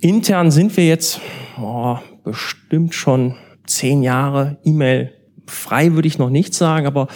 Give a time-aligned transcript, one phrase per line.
[0.00, 1.20] Intern sind wir jetzt
[1.60, 3.34] oh, bestimmt schon
[3.66, 5.12] zehn Jahre E-Mail
[5.46, 7.08] frei, würde ich noch nicht sagen, aber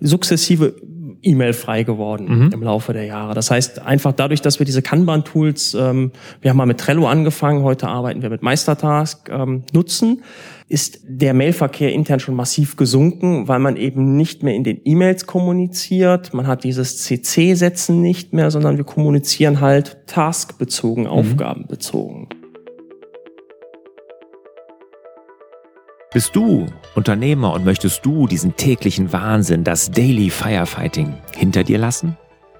[0.00, 0.74] sukzessive
[1.22, 2.52] E-Mail frei geworden mhm.
[2.52, 3.34] im Laufe der Jahre.
[3.34, 7.62] Das heißt, einfach dadurch, dass wir diese Kanban-Tools, ähm, wir haben mal mit Trello angefangen,
[7.62, 10.22] heute arbeiten wir mit Meistertask, ähm, nutzen,
[10.66, 15.26] ist der Mailverkehr intern schon massiv gesunken, weil man eben nicht mehr in den E-Mails
[15.26, 16.32] kommuniziert.
[16.32, 21.10] Man hat dieses CC-Setzen nicht mehr, sondern wir kommunizieren halt taskbezogen, mhm.
[21.10, 22.28] aufgabenbezogen.
[26.14, 32.16] Bist du Unternehmer und möchtest du diesen täglichen Wahnsinn, das Daily Firefighting, hinter dir lassen?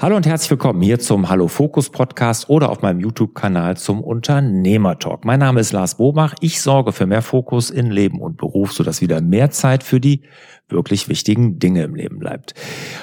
[0.00, 5.24] Hallo und herzlich willkommen hier zum Hallo Fokus Podcast oder auf meinem YouTube-Kanal zum Unternehmertalk.
[5.24, 6.34] Mein Name ist Lars Bobach.
[6.40, 10.22] Ich sorge für mehr Fokus in Leben und Beruf, sodass wieder mehr Zeit für die
[10.68, 12.54] wirklich wichtigen Dinge im Leben bleibt.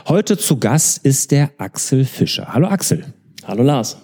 [0.07, 2.53] Heute zu Gast ist der Axel Fischer.
[2.53, 3.05] Hallo Axel.
[3.45, 3.97] Hallo Lars.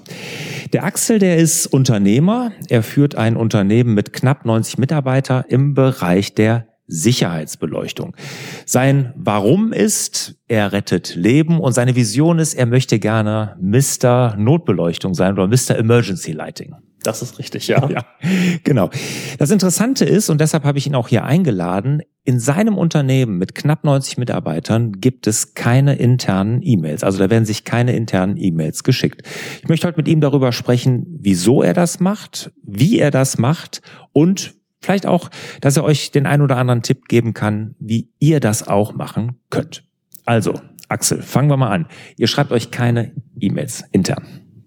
[0.74, 2.52] Der Axel, der ist Unternehmer.
[2.70, 8.16] Er führt ein Unternehmen mit knapp 90 Mitarbeiter im Bereich der Sicherheitsbeleuchtung.
[8.66, 14.36] Sein Warum ist, er rettet Leben und seine Vision ist, er möchte gerne Mr.
[14.38, 15.78] Notbeleuchtung sein oder Mr.
[15.78, 16.76] Emergency Lighting.
[17.04, 17.90] Das ist richtig, ja.
[17.90, 18.06] ja.
[18.64, 18.90] Genau.
[19.40, 23.56] Das Interessante ist, und deshalb habe ich ihn auch hier eingeladen, in seinem Unternehmen mit
[23.56, 27.04] knapp 90 Mitarbeitern gibt es keine internen E-Mails.
[27.04, 29.24] Also da werden sich keine internen E-Mails geschickt.
[29.64, 33.82] Ich möchte heute mit ihm darüber sprechen, wieso er das macht, wie er das macht
[34.14, 35.30] und Vielleicht auch,
[35.62, 39.38] dass er euch den ein oder anderen Tipp geben kann, wie ihr das auch machen
[39.50, 39.84] könnt.
[40.26, 40.60] Also,
[40.90, 41.88] Axel, fangen wir mal an.
[42.18, 44.26] Ihr schreibt euch keine E-Mails intern.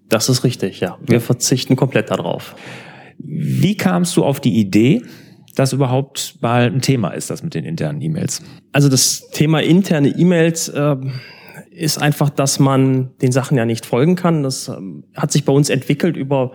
[0.09, 0.97] Das ist richtig, ja.
[1.01, 2.55] Wir verzichten komplett darauf.
[3.17, 5.01] Wie kamst du auf die Idee,
[5.55, 8.41] dass überhaupt mal ein Thema ist, das mit den internen E-Mails?
[8.71, 10.95] Also das Thema interne E-Mails äh,
[11.71, 14.43] ist einfach, dass man den Sachen ja nicht folgen kann.
[14.43, 14.75] Das äh,
[15.15, 16.53] hat sich bei uns entwickelt über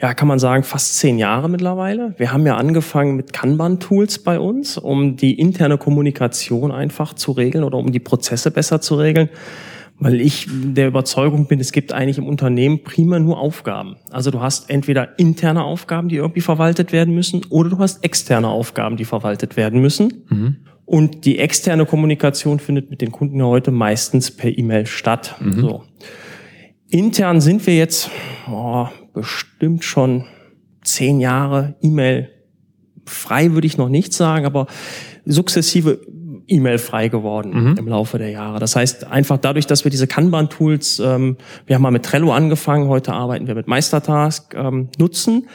[0.00, 2.14] ja, kann man sagen, fast zehn Jahre mittlerweile.
[2.18, 7.64] Wir haben ja angefangen mit Kanban-Tools bei uns, um die interne Kommunikation einfach zu regeln
[7.64, 9.28] oder um die Prozesse besser zu regeln.
[10.00, 13.96] Weil ich der Überzeugung bin, es gibt eigentlich im Unternehmen prima nur Aufgaben.
[14.12, 18.46] Also du hast entweder interne Aufgaben, die irgendwie verwaltet werden müssen, oder du hast externe
[18.46, 20.24] Aufgaben, die verwaltet werden müssen.
[20.28, 20.56] Mhm.
[20.84, 25.34] Und die externe Kommunikation findet mit den Kunden heute meistens per E-Mail statt.
[25.40, 25.60] Mhm.
[25.60, 25.82] So.
[26.88, 28.08] Intern sind wir jetzt
[28.48, 28.86] oh,
[29.18, 30.24] bestimmt schon
[30.82, 32.30] zehn Jahre E-Mail
[33.04, 34.66] frei, würde ich noch nicht sagen, aber
[35.24, 36.00] sukzessive
[36.46, 37.76] E-Mail frei geworden mhm.
[37.76, 38.60] im Laufe der Jahre.
[38.60, 41.36] Das heißt, einfach dadurch, dass wir diese Kanban-Tools, ähm,
[41.66, 45.48] wir haben mal mit Trello angefangen, heute arbeiten wir mit Meistertask, ähm, nutzen,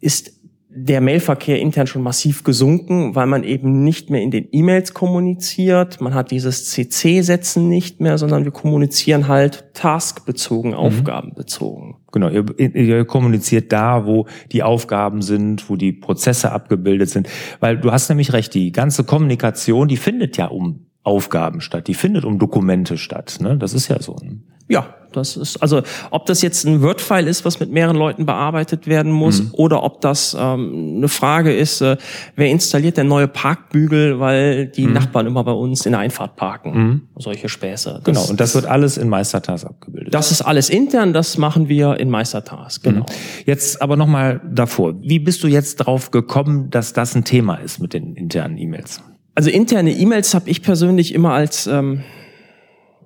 [0.00, 0.39] ist
[0.72, 6.00] der Mailverkehr intern schon massiv gesunken, weil man eben nicht mehr in den E-Mails kommuniziert.
[6.00, 10.76] Man hat dieses CC-Setzen nicht mehr, sondern wir kommunizieren halt taskbezogen, mhm.
[10.76, 11.96] aufgabenbezogen.
[12.12, 17.28] Genau, ihr, ihr kommuniziert da, wo die Aufgaben sind, wo die Prozesse abgebildet sind.
[17.58, 21.94] Weil du hast nämlich recht, die ganze Kommunikation, die findet ja um Aufgaben statt, die
[21.94, 23.38] findet um Dokumente statt.
[23.40, 23.56] Ne?
[23.56, 24.16] Das ist ja so.
[24.22, 24.38] Ne?
[24.68, 28.86] Ja, das ist, also ob das jetzt ein Word-File ist, was mit mehreren Leuten bearbeitet
[28.86, 29.50] werden muss, mhm.
[29.52, 31.96] oder ob das ähm, eine Frage ist, äh,
[32.36, 34.94] wer installiert der neue Parkbügel, weil die mhm.
[34.94, 36.72] Nachbarn immer bei uns in der Einfahrt parken.
[36.72, 37.02] Mhm.
[37.16, 38.00] Solche Späße.
[38.02, 40.14] Das, genau, und das wird alles in Meistertask abgebildet.
[40.14, 43.00] Das ist alles intern, das machen wir in Meistertask, genau.
[43.00, 43.44] Mhm.
[43.46, 44.94] Jetzt aber nochmal davor.
[45.00, 49.00] Wie bist du jetzt drauf gekommen, dass das ein Thema ist mit den internen E-Mails?
[49.34, 52.02] Also interne E-Mails habe ich persönlich immer als ähm,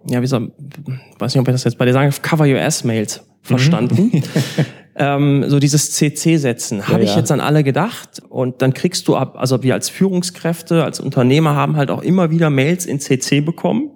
[0.09, 0.53] ja, wie soll,
[1.19, 4.11] weiß nicht, ob ich das jetzt bei dir sagen, Cover Your Ass-Mails verstanden.
[4.13, 4.23] Mhm.
[4.97, 9.17] ähm, so dieses CC-Setzen, habe ja, ich jetzt an alle gedacht und dann kriegst du
[9.17, 13.41] ab, also wir als Führungskräfte, als Unternehmer haben halt auch immer wieder Mails in CC
[13.41, 13.91] bekommen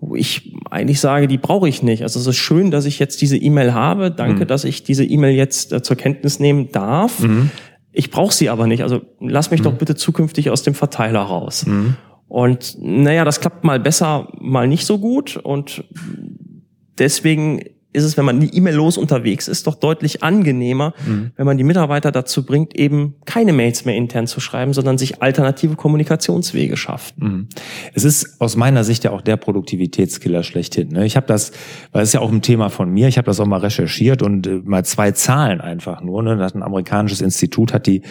[0.00, 2.02] wo ich eigentlich sage, die brauche ich nicht.
[2.02, 4.10] Also es ist schön, dass ich jetzt diese E-Mail habe.
[4.10, 4.46] Danke, mhm.
[4.46, 7.20] dass ich diese E-Mail jetzt äh, zur Kenntnis nehmen darf.
[7.20, 7.50] Mhm.
[7.90, 8.82] Ich brauche sie aber nicht.
[8.82, 9.64] Also lass mich mhm.
[9.64, 11.66] doch bitte zukünftig aus dem Verteiler raus.
[12.28, 15.36] Und naja, das klappt mal besser, mal nicht so gut.
[15.36, 15.84] Und
[16.98, 17.62] deswegen
[17.92, 21.30] ist es, wenn man E-Mail-los unterwegs ist, doch deutlich angenehmer, mhm.
[21.36, 25.22] wenn man die Mitarbeiter dazu bringt, eben keine Mails mehr intern zu schreiben, sondern sich
[25.22, 27.18] alternative Kommunikationswege schafft.
[27.18, 27.48] Mhm.
[27.94, 30.88] Es ist aus meiner Sicht ja auch der Produktivitätskiller schlechthin.
[30.88, 31.06] Ne?
[31.06, 31.52] Ich habe das,
[31.92, 34.22] weil es ist ja auch ein Thema von mir, ich habe das auch mal recherchiert
[34.22, 36.22] und äh, mal zwei Zahlen einfach nur.
[36.22, 36.32] Ne?
[36.32, 38.02] Ein amerikanisches Institut hat die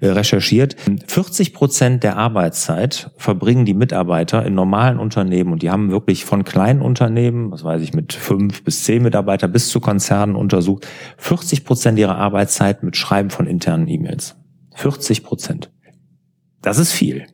[0.00, 0.76] äh, recherchiert.
[1.06, 6.44] 40 Prozent der Arbeitszeit verbringen die Mitarbeiter in normalen Unternehmen und die haben wirklich von
[6.44, 10.86] kleinen Unternehmen, was weiß ich, mit fünf bis zehn Mitarbeitern, Mitarbeiter bis zu Konzernen untersucht,
[11.18, 14.36] 40 Prozent ihrer Arbeitszeit mit Schreiben von internen E-Mails.
[14.74, 15.70] 40 Prozent.
[16.62, 17.26] Das ist viel.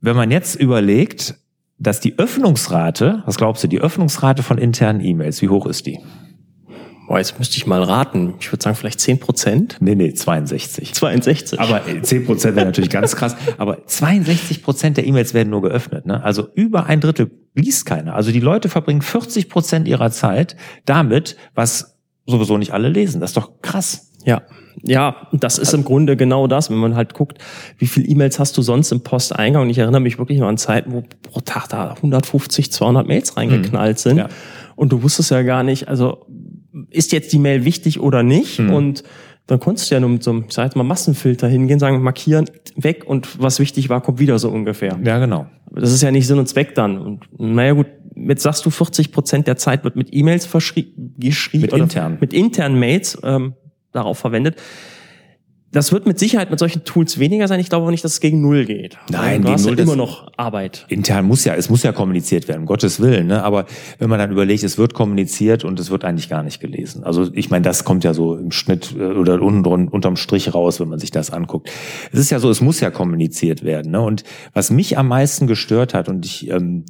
[0.00, 1.36] Wenn man jetzt überlegt,
[1.78, 5.98] dass die Öffnungsrate, was glaubst du, die Öffnungsrate von internen E-Mails, wie hoch ist die?
[7.12, 8.36] Boah, jetzt müsste ich mal raten.
[8.40, 9.76] Ich würde sagen, vielleicht 10 Prozent?
[9.80, 10.94] Nee, nee, 62.
[10.94, 11.60] 62.
[11.60, 13.36] Aber 10 Prozent wäre natürlich ganz krass.
[13.58, 16.06] Aber 62 Prozent der E-Mails werden nur geöffnet.
[16.06, 16.24] Ne?
[16.24, 18.14] Also über ein Drittel liest keiner.
[18.14, 20.56] Also die Leute verbringen 40 Prozent ihrer Zeit
[20.86, 23.20] damit, was sowieso nicht alle lesen.
[23.20, 24.12] Das ist doch krass.
[24.24, 24.40] Ja.
[24.82, 27.36] Ja, das ist im Grunde genau das, wenn man halt guckt,
[27.76, 29.64] wie viele E-Mails hast du sonst im Posteingang.
[29.64, 33.36] Und ich erinnere mich wirklich noch an Zeiten, wo pro Tag da 150, 200 Mails
[33.36, 34.16] reingeknallt sind.
[34.16, 34.28] Ja.
[34.76, 36.24] Und du wusstest ja gar nicht, also
[36.90, 38.58] ist jetzt die Mail wichtig oder nicht?
[38.58, 38.72] Mhm.
[38.72, 39.02] Und
[39.46, 42.02] dann konntest du ja nur mit so einem, ich sag jetzt mal, Massenfilter hingehen, sagen,
[42.02, 44.98] markieren, weg und was wichtig war, kommt wieder so ungefähr.
[45.04, 45.46] Ja, genau.
[45.70, 46.98] Das ist ja nicht Sinn und Zweck dann.
[46.98, 51.62] Und naja gut, jetzt sagst du, 40 Prozent der Zeit wird mit E-Mails geschrieben.
[51.62, 52.18] Mit intern.
[52.20, 53.54] Mit internen Mails ähm,
[53.92, 54.56] darauf verwendet.
[55.72, 57.58] Das wird mit Sicherheit mit solchen Tools weniger sein.
[57.58, 58.98] Ich glaube aber nicht, dass es gegen Null geht.
[59.10, 60.84] Nein, du gegen hast Null ja immer noch Arbeit.
[60.88, 63.28] Intern muss ja, es muss ja kommuniziert werden, um Gottes Willen.
[63.28, 63.42] Ne?
[63.42, 63.64] Aber
[63.98, 67.04] wenn man dann überlegt, es wird kommuniziert und es wird eigentlich gar nicht gelesen.
[67.04, 70.78] Also ich meine, das kommt ja so im Schnitt äh, oder unten unterm Strich raus,
[70.78, 71.70] wenn man sich das anguckt.
[72.12, 73.92] Es ist ja so, es muss ja kommuniziert werden.
[73.92, 74.02] Ne?
[74.02, 76.84] Und was mich am meisten gestört hat und ich, ähm,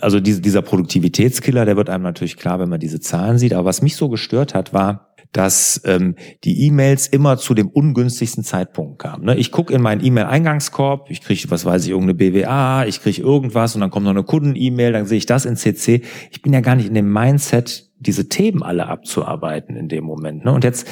[0.00, 3.54] also diese, dieser Produktivitätskiller, der wird einem natürlich klar, wenn man diese Zahlen sieht.
[3.54, 6.14] Aber was mich so gestört hat, war dass ähm,
[6.44, 9.24] die E-Mails immer zu dem ungünstigsten Zeitpunkt kamen.
[9.24, 9.36] Ne?
[9.36, 13.74] Ich gucke in meinen E-Mail-Eingangskorb, ich kriege, was weiß ich, irgendeine BWA, ich kriege irgendwas
[13.74, 16.02] und dann kommt noch eine Kunden-E-Mail, dann sehe ich das in CC.
[16.30, 20.44] Ich bin ja gar nicht in dem Mindset, diese Themen alle abzuarbeiten in dem Moment.
[20.44, 20.52] Ne?
[20.52, 20.86] Und jetzt,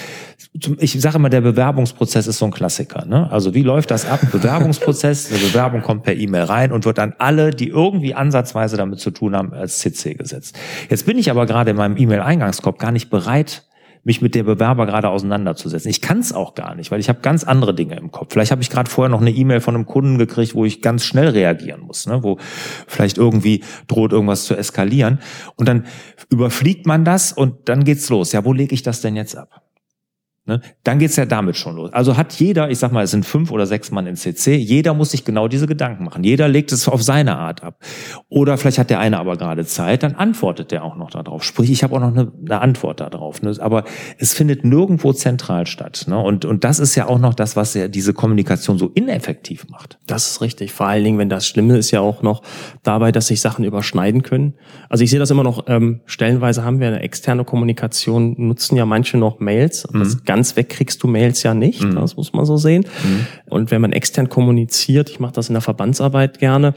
[0.78, 3.04] ich sage immer, der Bewerbungsprozess ist so ein Klassiker.
[3.04, 3.30] Ne?
[3.30, 4.20] Also wie läuft das ab?
[4.32, 8.98] Bewerbungsprozess, eine Bewerbung kommt per E-Mail rein und wird dann alle, die irgendwie ansatzweise damit
[8.98, 10.58] zu tun haben, als CC gesetzt.
[10.90, 13.62] Jetzt bin ich aber gerade in meinem E-Mail-Eingangskorb gar nicht bereit,
[14.04, 15.90] mich mit der Bewerber gerade auseinanderzusetzen.
[15.90, 18.32] Ich kann es auch gar nicht, weil ich habe ganz andere Dinge im Kopf.
[18.32, 21.04] Vielleicht habe ich gerade vorher noch eine E-Mail von einem Kunden gekriegt, wo ich ganz
[21.04, 22.22] schnell reagieren muss, ne?
[22.22, 22.38] wo
[22.88, 25.20] vielleicht irgendwie droht irgendwas zu eskalieren.
[25.56, 25.87] Und dann
[26.31, 28.32] überfliegt man das und dann geht's los.
[28.32, 29.62] Ja, wo lege ich das denn jetzt ab?
[30.44, 30.60] Ne?
[30.82, 31.92] Dann geht's ja damit schon los.
[31.92, 34.92] Also hat jeder, ich sag mal, es sind fünf oder sechs Mann in CC, jeder
[34.92, 36.24] muss sich genau diese Gedanken machen.
[36.24, 37.78] Jeder legt es auf seine Art ab.
[38.28, 41.44] Oder vielleicht hat der eine aber gerade Zeit, dann antwortet der auch noch darauf.
[41.44, 43.40] Sprich, ich habe auch noch eine, eine Antwort darauf.
[43.42, 43.54] Ne?
[43.60, 43.84] Aber
[44.18, 46.06] es findet nirgendwo zentral statt.
[46.08, 46.18] Ne?
[46.18, 50.00] Und, und das ist ja auch noch das, was ja diese Kommunikation so ineffektiv macht.
[50.08, 50.72] Das ist richtig.
[50.72, 52.42] Vor allen Dingen, wenn das Schlimme ist ja auch noch
[52.82, 54.54] dabei, dass sich Sachen überschneiden können.
[54.88, 58.86] Also ich sehe das immer noch, ähm, stellenweise haben wir eine externe Kommunikation, nutzen ja
[58.86, 59.87] manche noch Mails.
[59.92, 61.94] Mhm ganz weg kriegst du Mails ja nicht, mhm.
[61.94, 62.86] das muss man so sehen.
[63.04, 63.26] Mhm.
[63.50, 66.68] Und wenn man extern kommuniziert, ich mache das in der Verbandsarbeit gerne,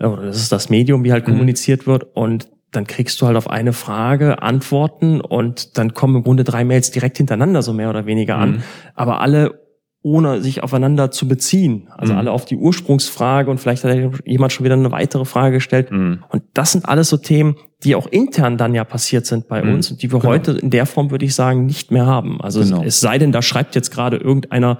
[0.00, 1.32] äh, das ist das Medium, wie halt mhm.
[1.32, 6.22] kommuniziert wird und dann kriegst du halt auf eine Frage Antworten und dann kommen im
[6.24, 8.62] Grunde drei Mails direkt hintereinander so mehr oder weniger an, mhm.
[8.94, 9.67] aber alle
[10.02, 11.88] ohne sich aufeinander zu beziehen.
[11.96, 12.20] Also mhm.
[12.20, 15.90] alle auf die Ursprungsfrage und vielleicht hat jemand schon wieder eine weitere Frage gestellt.
[15.90, 16.24] Mhm.
[16.28, 19.74] Und das sind alles so Themen, die auch intern dann ja passiert sind bei mhm.
[19.74, 20.32] uns und die wir genau.
[20.32, 22.40] heute in der Form, würde ich sagen, nicht mehr haben.
[22.40, 22.80] Also genau.
[22.80, 24.78] es, es sei denn, da schreibt jetzt gerade irgendeiner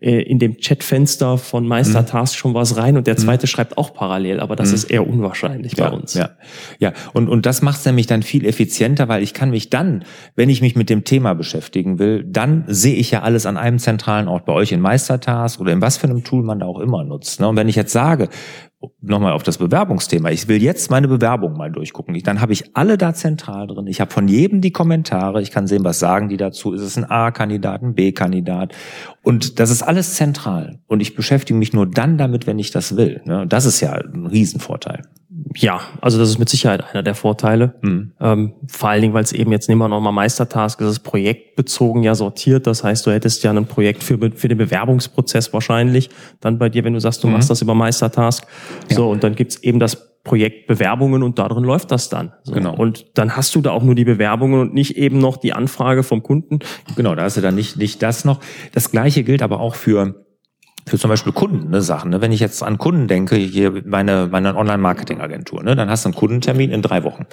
[0.00, 2.38] äh, in dem Chatfenster von Meistertask mhm.
[2.38, 3.18] schon was rein und der mhm.
[3.18, 3.48] zweite mhm.
[3.48, 4.74] schreibt auch parallel, aber das mhm.
[4.74, 6.14] ist eher unwahrscheinlich ja, bei uns.
[6.14, 6.30] Ja,
[6.78, 6.92] ja.
[7.14, 10.04] Und, und das macht es nämlich dann viel effizienter, weil ich kann mich dann,
[10.36, 13.80] wenn ich mich mit dem Thema beschäftigen will, dann sehe ich ja alles an einem
[13.80, 16.78] zentralen Ort bei euch in Meistertask oder in was für einem Tool man da auch
[16.78, 17.40] immer nutzt.
[17.40, 17.48] Ne?
[17.48, 18.28] Und wenn ich jetzt sage,
[19.00, 20.30] nochmal auf das Bewerbungsthema.
[20.30, 22.14] Ich will jetzt meine Bewerbung mal durchgucken.
[22.14, 23.86] Ich, dann habe ich alle da zentral drin.
[23.86, 25.42] Ich habe von jedem die Kommentare.
[25.42, 26.72] Ich kann sehen, was sagen die dazu.
[26.72, 28.74] Ist es ein A-Kandidat, ein B-Kandidat?
[29.22, 30.80] Und das ist alles zentral.
[30.86, 33.20] Und ich beschäftige mich nur dann damit, wenn ich das will.
[33.24, 33.46] Ne?
[33.48, 35.02] Das ist ja ein Riesenvorteil.
[35.56, 37.74] Ja, also das ist mit Sicherheit einer der Vorteile.
[37.82, 38.12] Mhm.
[38.20, 42.02] Ähm, vor allen Dingen, weil es eben jetzt nehmen wir nochmal Meistertask, es ist projektbezogen
[42.02, 42.66] ja sortiert.
[42.66, 46.10] Das heißt, du hättest ja ein Projekt für, für den Bewerbungsprozess wahrscheinlich.
[46.40, 47.34] Dann bei dir, wenn du sagst, du mhm.
[47.34, 48.46] machst das über Meistertask.
[48.90, 48.96] Ja.
[48.96, 52.32] So, und dann gibt's eben das Projekt Bewerbungen und darin läuft das dann.
[52.42, 52.52] So.
[52.52, 52.74] Genau.
[52.74, 56.02] Und dann hast du da auch nur die Bewerbungen und nicht eben noch die Anfrage
[56.02, 56.58] vom Kunden.
[56.96, 58.40] Genau, da hast du dann nicht, nicht das noch.
[58.72, 60.26] Das gleiche gilt aber auch für
[60.90, 62.10] für zum Beispiel Kunden ne, Sachen.
[62.10, 62.20] Ne?
[62.20, 65.76] Wenn ich jetzt an Kunden denke, hier meine, meine Online-Marketing-Agentur, ne?
[65.76, 67.26] dann hast du einen Kundentermin in drei Wochen.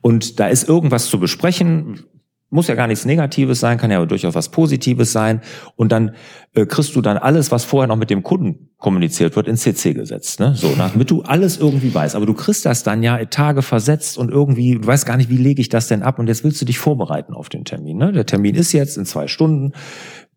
[0.00, 2.04] Und da ist irgendwas zu besprechen,
[2.52, 5.40] muss ja gar nichts Negatives sein, kann ja durchaus was Positives sein.
[5.74, 6.14] Und dann
[6.54, 9.94] äh, kriegst du dann alles, was vorher noch mit dem Kunden kommuniziert wird, in CC
[9.94, 10.38] gesetzt.
[10.38, 10.54] Ne?
[10.54, 12.14] So, damit du alles irgendwie weißt.
[12.14, 15.38] Aber du kriegst das dann ja Tage versetzt und irgendwie, du weißt gar nicht, wie
[15.38, 16.18] lege ich das denn ab?
[16.18, 17.96] Und jetzt willst du dich vorbereiten auf den Termin.
[17.96, 18.12] Ne?
[18.12, 19.72] Der Termin ist jetzt in zwei Stunden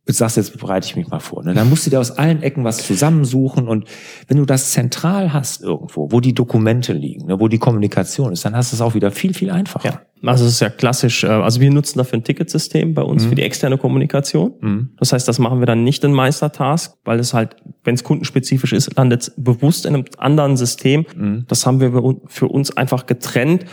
[0.07, 1.43] jetzt sagst du, jetzt bereite ich mich mal vor.
[1.43, 1.53] Ne?
[1.53, 3.85] Dann musst du dir aus allen Ecken was zusammensuchen und
[4.27, 8.45] wenn du das zentral hast irgendwo, wo die Dokumente liegen, ne, wo die Kommunikation ist,
[8.45, 9.89] dann hast du es auch wieder viel, viel einfacher.
[9.89, 10.01] Ja.
[10.23, 13.29] Also es ist ja klassisch, äh, also wir nutzen dafür ein Ticketsystem bei uns mhm.
[13.29, 14.53] für die externe Kommunikation.
[14.59, 14.89] Mhm.
[14.97, 18.73] Das heißt, das machen wir dann nicht in Meistertask, weil es halt, wenn es kundenspezifisch
[18.73, 21.05] ist, landet es bewusst in einem anderen System.
[21.15, 21.45] Mhm.
[21.47, 21.91] Das haben wir
[22.27, 23.65] für uns einfach getrennt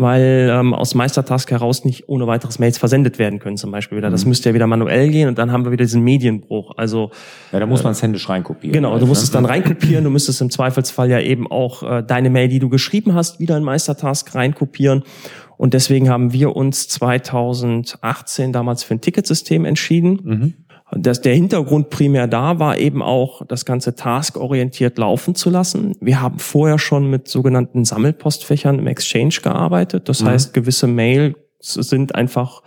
[0.00, 4.10] weil ähm, aus Meistertask heraus nicht ohne weiteres Mails versendet werden können zum Beispiel wieder.
[4.10, 4.30] Das mhm.
[4.30, 6.72] müsste ja wieder manuell gehen und dann haben wir wieder diesen Medienbruch.
[6.76, 7.10] Also
[7.52, 8.72] ja, da muss man es händisch reinkopieren.
[8.72, 9.24] Genau, du musst ne?
[9.24, 10.04] es dann reinkopieren.
[10.04, 13.56] Du müsstest im Zweifelsfall ja eben auch äh, deine Mail, die du geschrieben hast, wieder
[13.56, 15.02] in Meistertask reinkopieren.
[15.56, 20.20] Und deswegen haben wir uns 2018 damals für ein Ticketsystem entschieden.
[20.22, 20.54] Mhm
[20.92, 25.94] dass der Hintergrund primär da war, eben auch das Ganze taskorientiert laufen zu lassen.
[26.00, 30.08] Wir haben vorher schon mit sogenannten Sammelpostfächern im Exchange gearbeitet.
[30.08, 30.28] Das mhm.
[30.28, 32.62] heißt, gewisse Mails sind einfach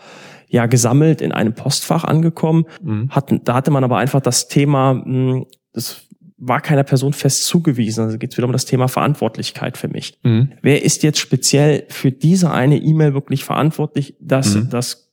[0.48, 2.66] ja gesammelt in einem Postfach angekommen.
[2.82, 3.10] Mhm.
[3.10, 6.01] Hatten, da hatte man aber einfach das Thema, hm, das
[6.38, 8.04] war keiner Person fest zugewiesen.
[8.04, 10.18] Also geht es wieder um das Thema Verantwortlichkeit für mich.
[10.24, 10.51] Mhm.
[10.62, 14.70] Wer ist jetzt speziell für diese eine E-Mail wirklich verantwortlich, dass mhm.
[14.70, 15.11] das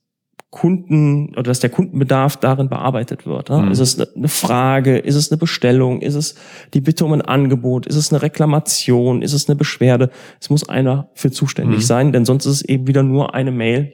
[0.51, 3.49] Kunden oder dass der Kundenbedarf darin bearbeitet wird.
[3.49, 3.57] Ne?
[3.57, 3.71] Mhm.
[3.71, 6.35] Ist es eine Frage, ist es eine Bestellung, ist es
[6.73, 10.09] die Bitte um ein Angebot, ist es eine Reklamation, ist es eine Beschwerde?
[10.41, 11.83] Es muss einer für zuständig mhm.
[11.83, 13.93] sein, denn sonst ist es eben wieder nur eine Mail,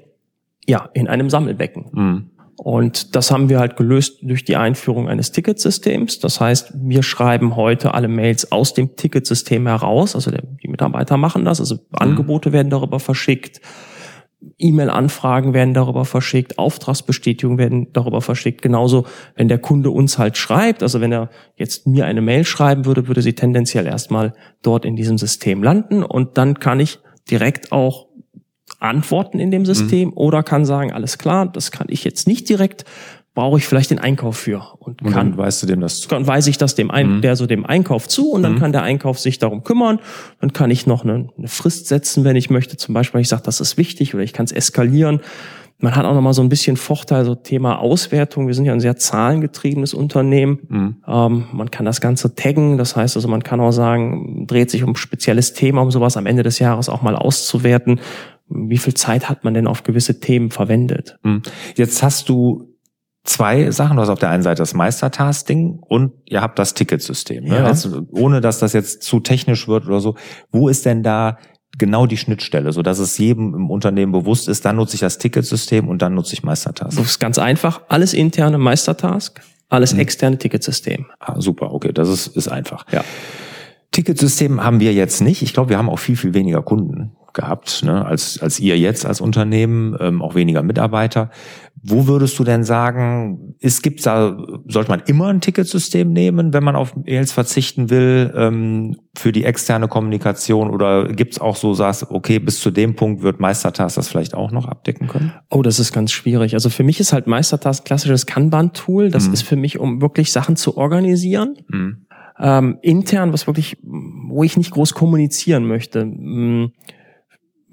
[0.65, 1.85] ja, in einem Sammelbecken.
[1.91, 2.29] Mhm.
[2.57, 6.19] Und das haben wir halt gelöst durch die Einführung eines Ticketsystems.
[6.19, 10.15] Das heißt, wir schreiben heute alle Mails aus dem Ticketsystem heraus.
[10.15, 11.59] Also die Mitarbeiter machen das.
[11.59, 13.59] Also Angebote werden darüber verschickt.
[14.57, 18.61] E-Mail-Anfragen werden darüber verschickt, Auftragsbestätigungen werden darüber verschickt.
[18.61, 22.85] Genauso, wenn der Kunde uns halt schreibt, also wenn er jetzt mir eine Mail schreiben
[22.85, 26.99] würde, würde sie tendenziell erstmal dort in diesem System landen und dann kann ich
[27.29, 28.07] direkt auch
[28.79, 30.17] antworten in dem System mhm.
[30.17, 32.85] oder kann sagen, alles klar, das kann ich jetzt nicht direkt,
[33.35, 36.07] brauche ich vielleicht den Einkauf für und, und kann weißt du dem das zu.
[36.07, 37.21] Dann weiß ich das dem ein, mhm.
[37.21, 38.59] der so dem Einkauf zu und dann mhm.
[38.59, 39.99] kann der Einkauf sich darum kümmern.
[40.39, 42.77] Dann kann ich noch eine, eine Frist setzen, wenn ich möchte.
[42.77, 45.19] Zum Beispiel, ich sage, das ist wichtig oder ich kann es eskalieren.
[45.79, 48.47] Man hat auch noch mal so ein bisschen Vorteil, so Thema Auswertung.
[48.47, 50.59] Wir sind ja ein sehr zahlengetriebenes Unternehmen.
[50.69, 50.95] Mhm.
[51.05, 52.77] Ähm, man kann das Ganze taggen.
[52.77, 56.15] Das heißt also, man kann auch sagen, dreht sich um ein spezielles Thema, um sowas
[56.15, 57.99] am Ende des Jahres auch mal auszuwerten.
[58.47, 61.17] Wie viel Zeit hat man denn auf gewisse Themen verwendet?
[61.23, 61.41] Mhm.
[61.75, 62.74] Jetzt hast du
[63.25, 63.97] zwei Sachen.
[63.97, 67.43] Du hast auf der einen Seite das Meistertask-Ding und ihr habt das Ticketsystem.
[67.43, 67.57] Ne?
[67.57, 67.67] Ja.
[67.67, 70.15] Jetzt, ohne dass das jetzt zu technisch wird oder so.
[70.51, 71.37] Wo ist denn da
[71.77, 75.17] genau die Schnittstelle, so dass es jedem im Unternehmen bewusst ist, dann nutze ich das
[75.17, 76.97] Ticketsystem und dann nutze ich Meistertask.
[76.97, 77.81] Das ist ganz einfach.
[77.89, 79.99] Alles interne Meistertask, alles hm.
[79.99, 81.07] externe Ticketsystem.
[81.19, 82.85] Ah, super, okay, das ist, ist einfach.
[82.91, 83.03] Ja.
[83.91, 85.41] Ticketsystem haben wir jetzt nicht.
[85.41, 89.05] Ich glaube, wir haben auch viel, viel weniger Kunden gehabt, ne, als, als ihr jetzt
[89.05, 91.29] als Unternehmen, ähm, auch weniger Mitarbeiter.
[91.87, 94.35] Wo würdest du denn sagen, ist, gibt's da,
[94.67, 99.43] sollte man immer ein Ticketsystem nehmen, wenn man auf Mails verzichten will, ähm, für die
[99.43, 100.71] externe Kommunikation?
[100.71, 104.49] Oder gibt's auch so, sagst, okay, bis zu dem Punkt wird Meistertask das vielleicht auch
[104.49, 105.33] noch abdecken können?
[105.51, 106.55] Oh, das ist ganz schwierig.
[106.55, 109.11] Also für mich ist halt Meistertask klassisches Kanban-Tool.
[109.11, 109.33] Das mhm.
[109.33, 111.57] ist für mich, um wirklich Sachen zu organisieren.
[111.67, 112.05] Mhm.
[112.39, 116.03] Ähm, intern, was wirklich, wo ich nicht groß kommunizieren möchte.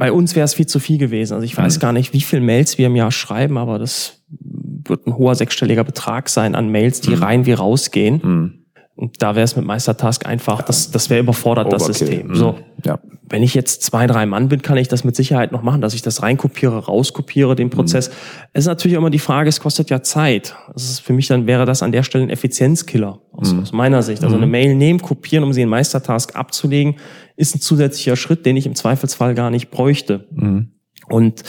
[0.02, 1.34] Bei uns wäre es viel zu viel gewesen.
[1.34, 1.80] Also ich weiß mhm.
[1.80, 5.84] gar nicht, wie viel Mails wir im Jahr schreiben, aber das wird ein hoher sechsstelliger
[5.84, 7.22] Betrag sein an Mails, die mhm.
[7.22, 8.20] rein wie rausgehen.
[8.20, 8.61] Mhm.
[9.02, 11.88] Und da wäre es mit Meistertask einfach, das, das wäre überfordert, Overkill.
[11.88, 12.28] das System.
[12.28, 12.34] Mhm.
[12.36, 13.00] So, ja.
[13.28, 15.92] wenn ich jetzt zwei, drei Mann bin, kann ich das mit Sicherheit noch machen, dass
[15.92, 18.10] ich das reinkopiere, rauskopiere, den Prozess.
[18.10, 18.14] Mhm.
[18.52, 20.54] Es ist natürlich immer die Frage, es kostet ja Zeit.
[20.72, 23.62] Das ist für mich dann wäre das an der Stelle ein Effizienzkiller aus, mhm.
[23.62, 24.22] aus meiner Sicht.
[24.22, 24.52] Also eine mhm.
[24.52, 26.94] Mail nehmen, kopieren, um sie in Meistertask abzulegen,
[27.34, 30.28] ist ein zusätzlicher Schritt, den ich im Zweifelsfall gar nicht bräuchte.
[30.30, 30.74] Mhm.
[31.08, 31.42] Und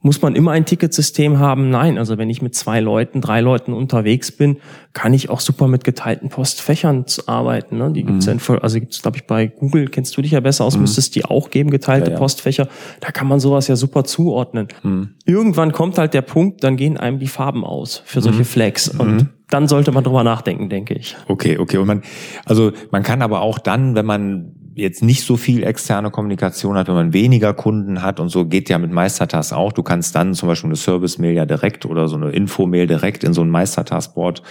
[0.00, 1.70] muss man immer ein Ticketsystem haben?
[1.70, 1.98] Nein.
[1.98, 4.58] Also wenn ich mit zwei Leuten, drei Leuten unterwegs bin,
[4.92, 7.78] kann ich auch super mit geteilten Postfächern arbeiten.
[7.78, 7.92] Ne?
[7.92, 8.38] Die gibt's mhm.
[8.48, 10.82] ja, also gibt's glaube ich bei Google, kennst du dich ja besser aus, mhm.
[10.82, 12.18] müsstest die auch geben, geteilte ja, ja.
[12.18, 12.68] Postfächer.
[13.00, 14.68] Da kann man sowas ja super zuordnen.
[14.82, 15.14] Mhm.
[15.24, 18.44] Irgendwann kommt halt der Punkt, dann gehen einem die Farben aus für solche mhm.
[18.44, 18.88] Flags.
[18.88, 19.28] Und mhm.
[19.50, 21.16] dann sollte man drüber nachdenken, denke ich.
[21.26, 21.78] Okay, okay.
[21.78, 22.02] Und man,
[22.44, 26.88] also man kann aber auch dann, wenn man jetzt nicht so viel externe Kommunikation hat,
[26.88, 29.72] wenn man weniger Kunden hat und so geht ja mit Meistertask auch.
[29.72, 33.32] Du kannst dann zum Beispiel eine Service-Mail ja direkt oder so eine Info-Mail direkt in
[33.32, 34.42] so ein Meistertask-Board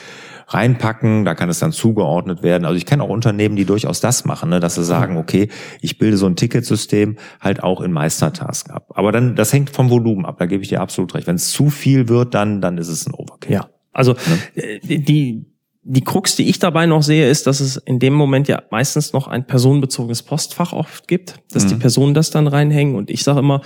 [0.49, 2.65] reinpacken, da kann es dann zugeordnet werden.
[2.65, 5.19] Also ich kenne auch Unternehmen, die durchaus das machen, ne, dass sie sagen, mhm.
[5.19, 5.49] okay,
[5.81, 8.91] ich bilde so ein Ticketsystem halt auch in Meistertask ab.
[8.95, 11.27] Aber dann, das hängt vom Volumen ab, da gebe ich dir absolut recht.
[11.27, 13.55] Wenn es zu viel wird, dann, dann ist es ein Overkill.
[13.55, 14.13] Ja, also
[14.55, 14.63] ja.
[14.63, 15.45] Äh, die,
[15.89, 19.13] die Krux, die ich dabei noch sehe, ist, dass es in dem Moment ja meistens
[19.13, 21.69] noch ein personenbezogenes Postfach oft gibt, dass mhm.
[21.69, 22.95] die Personen das dann reinhängen.
[22.95, 23.61] Und ich sage immer,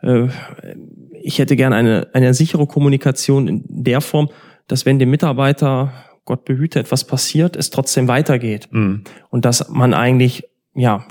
[0.00, 0.28] äh,
[1.20, 4.30] ich hätte gerne eine, eine sichere Kommunikation in der Form,
[4.66, 5.92] dass wenn dem Mitarbeiter
[6.24, 8.68] Gott behüte, etwas passiert, es trotzdem weitergeht.
[8.70, 9.04] Mhm.
[9.28, 10.44] Und dass man eigentlich,
[10.74, 11.06] ja,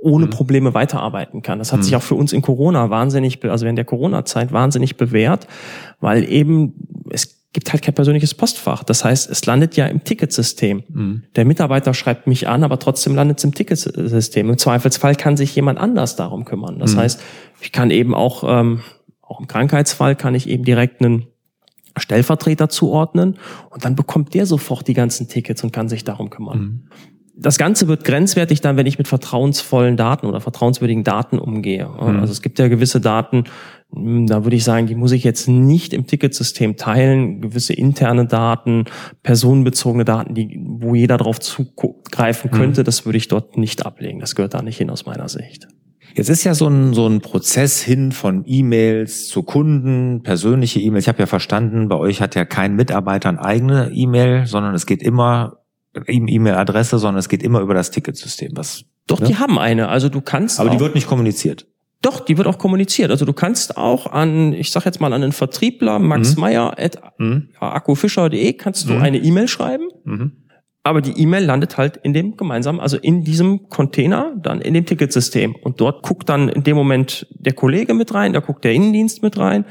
[0.00, 0.30] ohne mhm.
[0.30, 1.58] Probleme weiterarbeiten kann.
[1.58, 1.84] Das hat mhm.
[1.84, 5.46] sich auch für uns in Corona wahnsinnig, also während der Corona-Zeit wahnsinnig bewährt,
[5.98, 6.74] weil eben
[7.52, 8.84] gibt halt kein persönliches Postfach.
[8.84, 10.82] Das heißt, es landet ja im Ticketsystem.
[10.88, 11.22] Mhm.
[11.34, 14.50] Der Mitarbeiter schreibt mich an, aber trotzdem landet es im Ticketsystem.
[14.50, 16.78] Im Zweifelsfall kann sich jemand anders darum kümmern.
[16.78, 16.98] Das mhm.
[16.98, 17.20] heißt,
[17.60, 18.80] ich kann eben auch, ähm,
[19.22, 21.26] auch im Krankheitsfall kann ich eben direkt einen
[21.96, 23.38] Stellvertreter zuordnen
[23.70, 26.58] und dann bekommt der sofort die ganzen Tickets und kann sich darum kümmern.
[26.58, 26.88] Mhm.
[27.40, 31.88] Das Ganze wird grenzwertig dann, wenn ich mit vertrauensvollen Daten oder vertrauenswürdigen Daten umgehe.
[31.88, 32.20] Mhm.
[32.20, 33.44] Also es gibt ja gewisse Daten,
[33.90, 37.40] da würde ich sagen, die muss ich jetzt nicht im Ticketsystem teilen.
[37.40, 38.84] Gewisse interne Daten,
[39.22, 42.84] personenbezogene Daten, die, wo jeder darauf zugreifen könnte, mhm.
[42.84, 44.20] das würde ich dort nicht ablegen.
[44.20, 45.68] Das gehört da nicht hin aus meiner Sicht.
[46.14, 51.04] Jetzt ist ja so ein, so ein Prozess hin von E-Mails zu Kunden, persönliche E-Mails.
[51.04, 54.84] Ich habe ja verstanden, bei euch hat ja kein Mitarbeiter eine eigene E-Mail, sondern es
[54.84, 55.58] geht immer
[56.06, 58.52] E-Mail-Adresse, sondern es geht immer über das Ticketsystem.
[58.54, 59.28] Was, Doch, ne?
[59.28, 59.88] die haben eine.
[59.88, 60.60] Also du kannst.
[60.60, 61.66] Aber die wird nicht kommuniziert.
[62.00, 63.10] Doch, die wird auch kommuniziert.
[63.10, 66.40] Also du kannst auch an, ich sag jetzt mal an den Vertriebler Max mhm.
[66.42, 67.48] Meyer at mhm.
[67.58, 69.02] akkufischer.de kannst du mhm.
[69.02, 69.88] eine E-Mail schreiben.
[70.04, 70.32] Mhm
[70.84, 74.86] aber die E-Mail landet halt in dem gemeinsamen, also in diesem Container, dann in dem
[74.86, 75.54] Ticketsystem.
[75.54, 79.22] Und dort guckt dann in dem Moment der Kollege mit rein, da guckt der Innendienst
[79.22, 79.64] mit rein.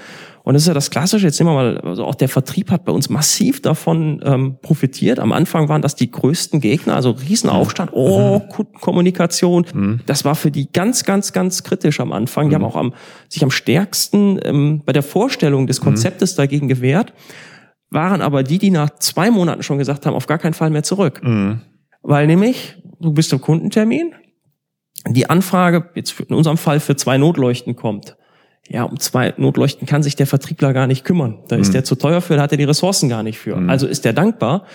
[0.44, 1.26] Und das ist ja das Klassische.
[1.26, 5.20] Jetzt nehmen wir mal, also auch der Vertrieb hat bei uns massiv davon ähm, profitiert.
[5.20, 8.80] Am Anfang waren das die größten Gegner, also Riesenaufstand, oh, mhm.
[8.80, 9.66] Kommunikation.
[9.74, 10.00] Mhm.
[10.06, 12.50] Das war für die ganz, ganz, ganz kritisch am Anfang.
[12.50, 12.62] Die mhm.
[12.62, 12.94] haben auch am,
[13.28, 17.14] sich am stärksten ähm, bei der Vorstellung des Konzeptes dagegen gewehrt
[17.90, 20.84] waren aber die, die nach zwei Monaten schon gesagt haben, auf gar keinen Fall mehr
[20.84, 21.22] zurück.
[21.24, 21.62] Mhm.
[22.02, 24.14] Weil nämlich, du bist im Kundentermin,
[25.08, 28.18] die Anfrage, jetzt in unserem Fall für zwei Notleuchten kommt.
[28.70, 31.40] Ja, um zwei Notleuchten kann sich der Vertriebler gar nicht kümmern.
[31.48, 31.74] Da ist mhm.
[31.74, 33.56] der zu teuer für, da hat er die Ressourcen gar nicht für.
[33.56, 33.70] Mhm.
[33.70, 34.66] Also ist er dankbar,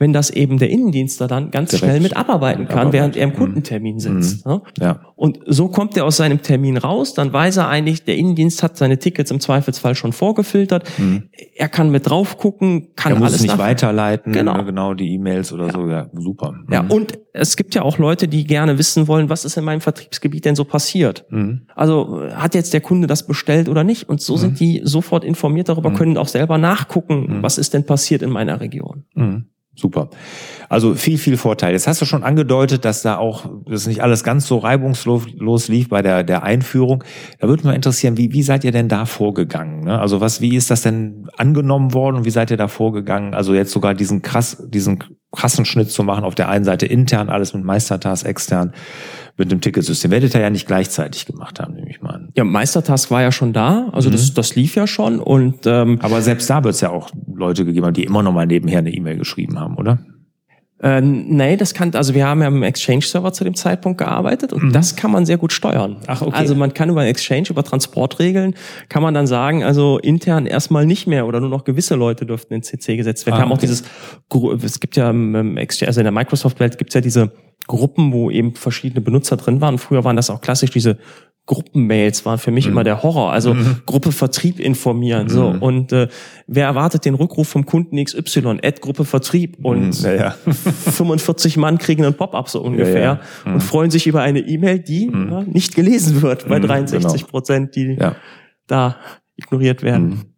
[0.00, 2.92] wenn das eben der Innendienstler dann ganz Direkt schnell mit abarbeiten kann, abarbeiten.
[2.94, 3.34] während er im mhm.
[3.34, 4.46] Kundentermin sitzt.
[4.46, 4.62] Mhm.
[4.80, 5.00] Ja.
[5.14, 8.78] Und so kommt er aus seinem Termin raus, dann weiß er eigentlich, der Innendienst hat
[8.78, 10.88] seine Tickets im Zweifelsfall schon vorgefiltert.
[10.98, 11.24] Mhm.
[11.54, 15.12] Er kann mit drauf gucken, kann er muss alles nicht weiterleiten, genau, ne, genau die
[15.12, 15.72] E-Mails oder ja.
[15.72, 15.86] so.
[15.86, 16.52] Ja, super.
[16.52, 16.72] Mhm.
[16.72, 19.82] Ja, und es gibt ja auch Leute, die gerne wissen wollen, was ist in meinem
[19.82, 21.26] Vertriebsgebiet denn so passiert.
[21.28, 21.66] Mhm.
[21.74, 24.08] Also hat jetzt der Kunde das bestellt oder nicht?
[24.08, 28.22] Und so sind die sofort informiert darüber, können auch selber nachgucken, was ist denn passiert
[28.22, 28.99] in meiner Region.
[29.80, 30.10] Super.
[30.68, 31.72] Also viel, viel Vorteil.
[31.72, 35.88] Jetzt hast du schon angedeutet, dass da auch das nicht alles ganz so reibungslos lief
[35.88, 37.02] bei der, der Einführung.
[37.38, 39.84] Da würde mich mal interessieren, wie, wie seid ihr denn da vorgegangen?
[39.84, 39.98] Ne?
[39.98, 43.32] Also was, wie ist das denn angenommen worden und wie seid ihr da vorgegangen?
[43.32, 47.28] Also jetzt sogar diesen krass, diesen krassen Schnitt zu machen, auf der einen Seite intern
[47.28, 48.72] alles mit Meistertask, extern
[49.36, 50.10] mit dem Ticketsystem.
[50.10, 52.28] Werdet ihr ja nicht gleichzeitig gemacht haben, nehme ich mal an.
[52.34, 54.12] Ja, Meistertask war ja schon da, also mhm.
[54.12, 57.64] das, das lief ja schon und ähm, Aber selbst da wird es ja auch Leute
[57.64, 59.98] gegeben haben, die immer noch mal nebenher eine E-Mail geschrieben haben, oder?
[60.82, 64.64] Äh, nee, das kann, also wir haben ja im Exchange-Server zu dem Zeitpunkt gearbeitet und
[64.64, 64.72] mhm.
[64.72, 65.98] das kann man sehr gut steuern.
[66.06, 66.32] Ach, okay.
[66.34, 68.54] Also man kann über Exchange, über Transportregeln,
[68.88, 72.54] kann man dann sagen, also intern erstmal nicht mehr oder nur noch gewisse Leute dürften
[72.54, 73.34] in CC gesetzt werden.
[73.34, 73.58] Ah, wir haben okay.
[73.58, 77.32] auch dieses, es gibt ja im Exchange, also in der Microsoft-Welt gibt es ja diese
[77.66, 79.78] Gruppen, wo eben verschiedene Benutzer drin waren.
[79.78, 80.96] Früher waren das auch klassisch diese
[81.50, 82.72] Gruppenmails waren für mich mhm.
[82.72, 83.32] immer der Horror.
[83.32, 83.82] Also mhm.
[83.84, 85.24] Gruppe Vertrieb informieren.
[85.24, 85.30] Mhm.
[85.30, 86.06] So und äh,
[86.46, 88.60] wer erwartet den Rückruf vom Kunden XY?
[88.62, 90.30] Ad Gruppe Vertrieb und ja, ja.
[90.44, 93.60] 45 Mann kriegen einen Pop-up so ungefähr ja, und mhm.
[93.60, 95.46] freuen sich über eine E-Mail, die mhm.
[95.52, 98.10] nicht gelesen wird bei 63 mhm, Prozent, genau.
[98.10, 98.16] die
[98.68, 98.96] da
[99.36, 100.36] ignoriert werden.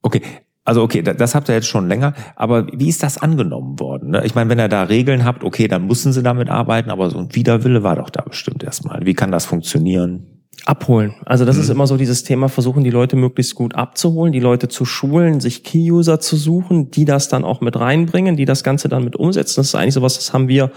[0.00, 0.22] Okay,
[0.66, 4.10] also okay, das habt ihr jetzt schon länger, aber wie ist das angenommen worden?
[4.10, 4.26] Ne?
[4.26, 7.18] Ich meine, wenn ihr da Regeln habt, okay, dann müssen sie damit arbeiten, aber so
[7.18, 9.06] ein Widerwille war doch da bestimmt erstmal.
[9.06, 10.26] Wie kann das funktionieren?
[10.64, 11.14] Abholen.
[11.24, 11.62] Also das mhm.
[11.62, 15.38] ist immer so dieses Thema, versuchen die Leute möglichst gut abzuholen, die Leute zu schulen,
[15.38, 19.14] sich Key-User zu suchen, die das dann auch mit reinbringen, die das Ganze dann mit
[19.14, 19.60] umsetzen.
[19.60, 20.72] Das ist eigentlich sowas, das haben wir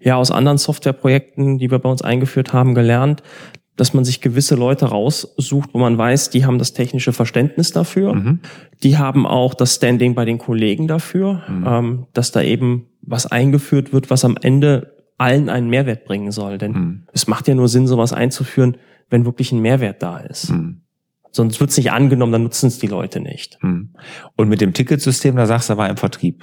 [0.00, 3.22] ja aus anderen Softwareprojekten, die wir bei uns eingeführt haben, gelernt,
[3.76, 8.14] dass man sich gewisse Leute raussucht, wo man weiß, die haben das technische Verständnis dafür.
[8.14, 8.40] Mhm.
[8.82, 11.66] Die haben auch das Standing bei den Kollegen dafür, mhm.
[11.66, 16.58] ähm, dass da eben was eingeführt wird, was am Ende allen einen Mehrwert bringen soll.
[16.58, 17.06] Denn mhm.
[17.12, 18.78] es macht ja nur Sinn, sowas einzuführen,
[19.10, 20.50] wenn wirklich ein Mehrwert da ist.
[20.50, 20.82] Mhm.
[21.30, 23.58] Sonst wird es nicht angenommen, dann nutzen es die Leute nicht.
[23.62, 23.94] Mhm.
[24.36, 26.42] Und mit dem Ticketsystem, da sagst du, war im Vertrieb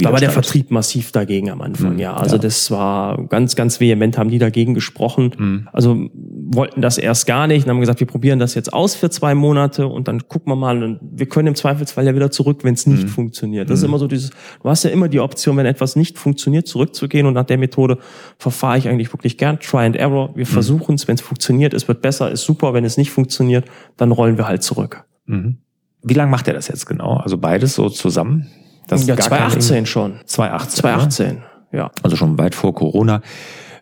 [0.00, 2.14] da war der Vertrieb massiv dagegen am Anfang, mhm, ja.
[2.14, 2.42] Also ja.
[2.42, 5.34] das war ganz, ganz vehement, haben die dagegen gesprochen.
[5.38, 5.68] Mhm.
[5.72, 9.08] Also wollten das erst gar nicht und haben gesagt, wir probieren das jetzt aus für
[9.10, 12.64] zwei Monate und dann gucken wir mal und wir können im Zweifelsfall ja wieder zurück,
[12.64, 13.08] wenn es nicht mhm.
[13.08, 13.70] funktioniert.
[13.70, 13.90] Das ist mhm.
[13.90, 17.34] immer so dieses, du hast ja immer die Option, wenn etwas nicht funktioniert, zurückzugehen und
[17.34, 17.98] nach der Methode
[18.38, 19.60] verfahre ich eigentlich wirklich gern.
[19.60, 20.30] Try and Error.
[20.34, 20.50] Wir mhm.
[20.50, 22.74] versuchen es, wenn es funktioniert, es wird besser, ist super.
[22.74, 25.04] Wenn es nicht funktioniert, dann rollen wir halt zurück.
[25.26, 25.58] Mhm.
[26.02, 27.18] Wie lange macht er das jetzt genau?
[27.18, 28.48] Also beides so zusammen?
[28.86, 30.20] Das ja, 2018 schon.
[30.26, 30.80] 2018.
[30.80, 31.42] 2018, ne?
[31.72, 31.90] ja.
[32.02, 33.22] Also schon weit vor Corona.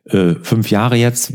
[0.04, 1.32] Äh, fünf Jahre jetzt.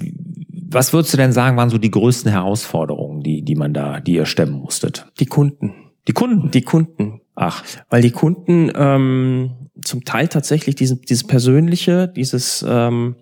[0.69, 4.13] Was würdest du denn sagen, waren so die größten Herausforderungen, die, die man da, die
[4.13, 5.07] ihr stemmen musstet?
[5.19, 5.73] Die Kunden.
[6.07, 6.51] Die Kunden?
[6.51, 7.21] Die Kunden.
[7.35, 7.63] Ach.
[7.89, 13.15] Weil die Kunden ähm, zum Teil tatsächlich diese, dieses Persönliche, dieses, ähm,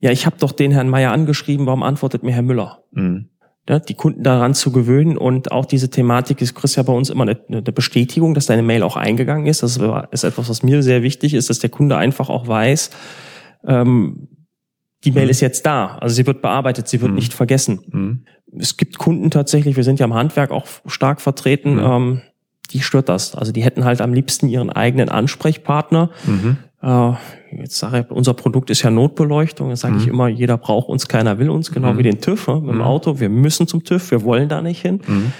[0.00, 2.82] ja, ich habe doch den Herrn Meier angeschrieben, warum antwortet mir Herr Müller?
[2.92, 3.28] Mhm
[3.68, 7.10] ja, die Kunden daran zu gewöhnen und auch diese Thematik, ist kriegst ja bei uns
[7.10, 9.62] immer eine, eine Bestätigung, dass deine Mail auch eingegangen ist.
[9.62, 9.78] Das
[10.10, 12.90] ist etwas, was mir sehr wichtig ist, dass der Kunde einfach auch weiß,
[13.66, 14.28] ähm,
[15.04, 15.30] die Mail mhm.
[15.30, 15.98] ist jetzt da.
[16.00, 17.16] Also sie wird bearbeitet, sie wird mhm.
[17.16, 17.80] nicht vergessen.
[17.90, 18.24] Mhm.
[18.58, 21.84] Es gibt Kunden tatsächlich, wir sind ja im Handwerk auch stark vertreten, mhm.
[21.84, 22.22] ähm,
[22.70, 23.34] die stört das.
[23.34, 26.10] Also die hätten halt am liebsten ihren eigenen Ansprechpartner.
[26.26, 26.58] Mhm.
[26.82, 27.12] Äh,
[27.52, 29.70] jetzt sage ich, unser Produkt ist ja Notbeleuchtung.
[29.70, 30.00] Jetzt sage mhm.
[30.00, 31.98] ich immer, jeder braucht uns, keiner will uns, genau mhm.
[31.98, 32.82] wie den TÜV ne, mit dem mhm.
[32.82, 33.20] Auto.
[33.20, 35.00] Wir müssen zum TÜV, wir wollen da nicht hin.
[35.06, 35.32] Mhm.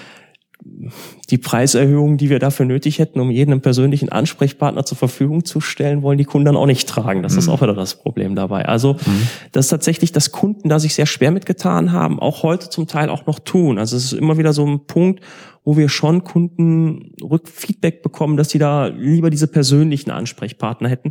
[1.30, 6.02] Die Preiserhöhungen, die wir dafür nötig hätten, um jeden persönlichen Ansprechpartner zur Verfügung zu stellen,
[6.02, 7.22] wollen die Kunden dann auch nicht tragen.
[7.22, 7.52] Das ist mhm.
[7.52, 8.66] auch wieder das Problem dabei.
[8.66, 9.28] Also mhm.
[9.52, 13.08] das ist tatsächlich, dass Kunden da sich sehr schwer mitgetan haben, auch heute zum Teil
[13.08, 13.78] auch noch tun.
[13.78, 15.20] Also es ist immer wieder so ein Punkt,
[15.64, 21.10] wo wir schon Kunden Rückfeedback bekommen, dass sie da lieber diese persönlichen Ansprechpartner hätten.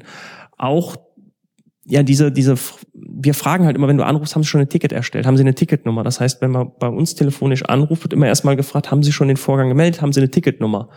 [0.58, 0.98] Auch
[1.86, 2.56] ja, diese, diese,
[2.94, 5.42] wir fragen halt immer, wenn du anrufst, haben sie schon ein Ticket erstellt, haben sie
[5.42, 6.04] eine Ticketnummer.
[6.04, 9.28] Das heißt, wenn man bei uns telefonisch anruft, wird immer erstmal gefragt, haben sie schon
[9.28, 10.90] den Vorgang gemeldet, haben sie eine Ticketnummer?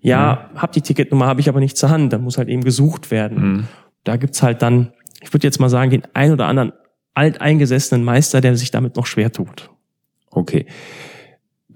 [0.00, 0.60] Ja, mhm.
[0.60, 3.38] hab die Ticketnummer, habe ich aber nicht zur Hand, dann muss halt eben gesucht werden.
[3.38, 3.64] Mhm.
[4.04, 6.72] Da gibt's halt dann, ich würde jetzt mal sagen, den ein oder anderen
[7.14, 9.70] alteingesessenen Meister, der sich damit noch schwer tut.
[10.30, 10.66] Okay.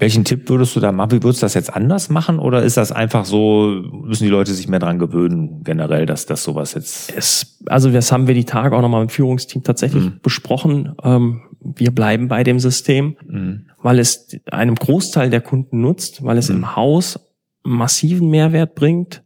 [0.01, 1.13] Welchen Tipp würdest du da machen?
[1.13, 2.39] Wie würdest du das jetzt anders machen?
[2.39, 6.43] Oder ist das einfach so, müssen die Leute sich mehr dran gewöhnen, generell, dass das
[6.43, 7.13] sowas jetzt.
[7.15, 10.21] Es, also das haben wir die Tage auch nochmal im Führungsteam tatsächlich mhm.
[10.23, 10.95] besprochen.
[11.05, 13.67] Ähm, wir bleiben bei dem System, mhm.
[13.83, 16.57] weil es einem Großteil der Kunden nutzt, weil es mhm.
[16.57, 17.21] im Haus
[17.63, 19.23] massiven Mehrwert bringt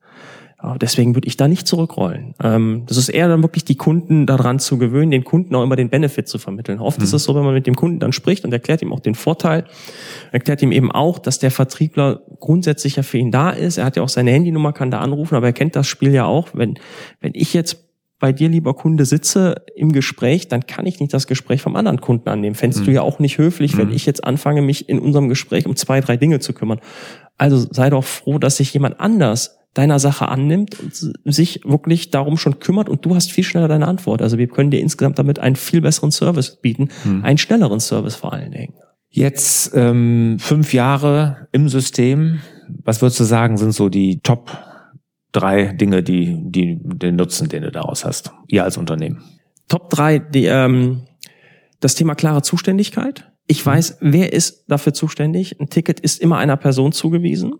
[0.80, 2.34] Deswegen würde ich da nicht zurückrollen.
[2.42, 5.76] Ähm, das ist eher dann wirklich die Kunden daran zu gewöhnen, den Kunden auch immer
[5.76, 6.80] den Benefit zu vermitteln.
[6.80, 7.04] Oft mhm.
[7.04, 9.14] ist es so, wenn man mit dem Kunden dann spricht und erklärt ihm auch den
[9.14, 9.64] Vorteil,
[10.32, 13.78] erklärt ihm eben auch, dass der Vertriebler grundsätzlich ja für ihn da ist.
[13.78, 16.24] Er hat ja auch seine Handynummer, kann da anrufen, aber er kennt das Spiel ja
[16.24, 16.48] auch.
[16.54, 16.78] Wenn,
[17.20, 17.84] wenn ich jetzt
[18.18, 22.00] bei dir, lieber Kunde, sitze im Gespräch, dann kann ich nicht das Gespräch vom anderen
[22.00, 22.54] Kunden annehmen.
[22.54, 22.86] Fändest mhm.
[22.86, 23.94] du ja auch nicht höflich, wenn mhm.
[23.94, 26.80] ich jetzt anfange, mich in unserem Gespräch um zwei, drei Dinge zu kümmern.
[27.36, 30.94] Also sei doch froh, dass sich jemand anders deiner Sache annimmt und
[31.34, 34.22] sich wirklich darum schon kümmert und du hast viel schneller deine Antwort.
[34.22, 37.24] Also wir können dir insgesamt damit einen viel besseren Service bieten, hm.
[37.24, 38.74] einen schnelleren Service vor allen Dingen.
[39.10, 42.40] Jetzt ähm, fünf Jahre im System.
[42.82, 44.50] Was würdest du sagen, sind so die Top
[45.32, 49.22] drei Dinge, die, die den Nutzen, den du daraus hast, ihr als Unternehmen?
[49.68, 51.02] Top drei, die, ähm,
[51.80, 53.30] das Thema klare Zuständigkeit.
[53.46, 55.60] Ich weiß, wer ist dafür zuständig.
[55.60, 57.54] Ein Ticket ist immer einer Person zugewiesen.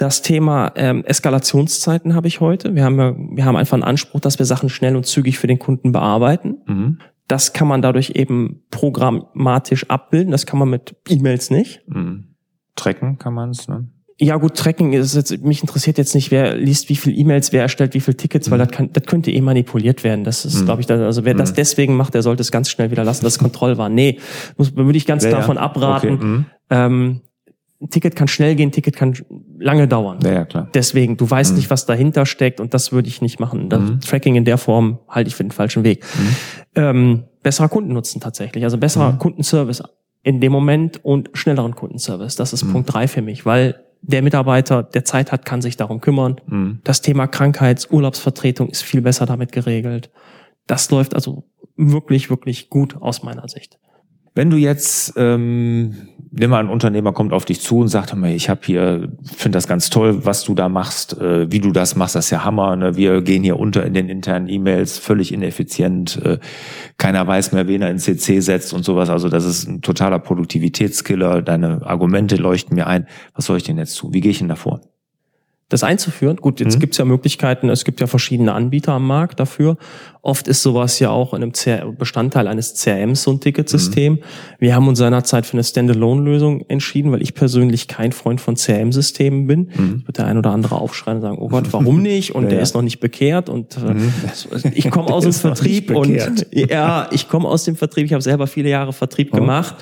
[0.00, 2.74] Das Thema ähm, Eskalationszeiten habe ich heute.
[2.74, 5.46] Wir haben, ja, wir haben einfach einen Anspruch, dass wir Sachen schnell und zügig für
[5.46, 6.56] den Kunden bearbeiten.
[6.66, 6.98] Mhm.
[7.28, 10.30] Das kann man dadurch eben programmatisch abbilden.
[10.30, 11.82] Das kann man mit E-Mails nicht.
[11.86, 12.28] Mhm.
[12.76, 13.90] Tracken kann man es, ne?
[14.18, 17.60] Ja gut, Tracking ist jetzt, mich interessiert jetzt nicht, wer liest wie viel E-Mails, wer
[17.60, 18.52] erstellt wie viel Tickets, mhm.
[18.52, 20.24] weil das, kann, das könnte eh manipuliert werden.
[20.24, 20.64] Das ist, mhm.
[20.64, 21.38] glaube ich, da, also wer mhm.
[21.38, 23.90] das deswegen macht, der sollte es ganz schnell wieder lassen, dass Kontroll war.
[23.90, 24.18] Nee,
[24.56, 26.14] muss, würde ich ganz ja, davon abraten.
[26.14, 26.24] Okay.
[26.24, 26.46] Mhm.
[26.70, 27.20] Ähm,
[27.80, 29.16] ein Ticket kann schnell gehen, ein Ticket kann
[29.58, 30.18] lange dauern.
[30.22, 30.68] Ja, ja klar.
[30.74, 31.56] Deswegen, du weißt mhm.
[31.58, 33.68] nicht, was dahinter steckt und das würde ich nicht machen.
[33.68, 34.00] Das mhm.
[34.00, 36.04] Tracking in der Form halte ich für den falschen Weg.
[36.04, 36.36] Mhm.
[36.74, 39.18] Ähm, besserer Kundennutzen tatsächlich, also besserer mhm.
[39.18, 39.82] Kundenservice
[40.22, 42.36] in dem Moment und schnelleren Kundenservice.
[42.36, 42.72] Das ist mhm.
[42.72, 46.40] Punkt drei für mich, weil der Mitarbeiter, der Zeit hat, kann sich darum kümmern.
[46.46, 46.80] Mhm.
[46.84, 50.10] Das Thema Krankheits-, Urlaubsvertretung ist viel besser damit geregelt.
[50.66, 51.44] Das läuft also
[51.76, 53.78] wirklich, wirklich gut aus meiner Sicht.
[54.34, 58.30] Wenn du jetzt, ähm, nimm mal ein Unternehmer kommt auf dich zu und sagt, mal,
[58.30, 61.96] ich habe hier, finde das ganz toll, was du da machst, äh, wie du das
[61.96, 62.76] machst, das ist ja Hammer.
[62.76, 62.96] Ne?
[62.96, 66.20] Wir gehen hier unter in den internen E-Mails, völlig ineffizient.
[66.24, 66.38] Äh,
[66.96, 69.10] keiner weiß mehr, wen er in CC setzt und sowas.
[69.10, 71.42] Also das ist ein totaler Produktivitätskiller.
[71.42, 73.06] Deine Argumente leuchten mir ein.
[73.34, 74.12] Was soll ich denn jetzt zu?
[74.12, 74.80] Wie gehe ich denn davor?
[75.70, 76.36] Das einzuführen.
[76.36, 76.80] Gut, jetzt mhm.
[76.80, 79.76] gibt's ja Möglichkeiten, es gibt ja verschiedene Anbieter am Markt dafür.
[80.20, 84.14] Oft ist sowas ja auch in einem CR Bestandteil eines CRMs so ein Ticketsystem.
[84.14, 84.18] Mhm.
[84.58, 89.46] Wir haben uns seinerzeit für eine Standalone-Lösung entschieden, weil ich persönlich kein Freund von CRM-Systemen
[89.46, 89.70] bin.
[89.74, 90.02] Mhm.
[90.06, 92.34] Wird der ein oder andere aufschreien und sagen, oh Gott, warum nicht?
[92.34, 92.62] Und ja, der ja.
[92.62, 94.12] ist noch nicht bekehrt und äh, mhm.
[94.74, 98.06] ich komme aus dem Vertrieb und ja, ich komme aus dem Vertrieb.
[98.06, 99.36] Ich habe selber viele Jahre Vertrieb oh.
[99.36, 99.76] gemacht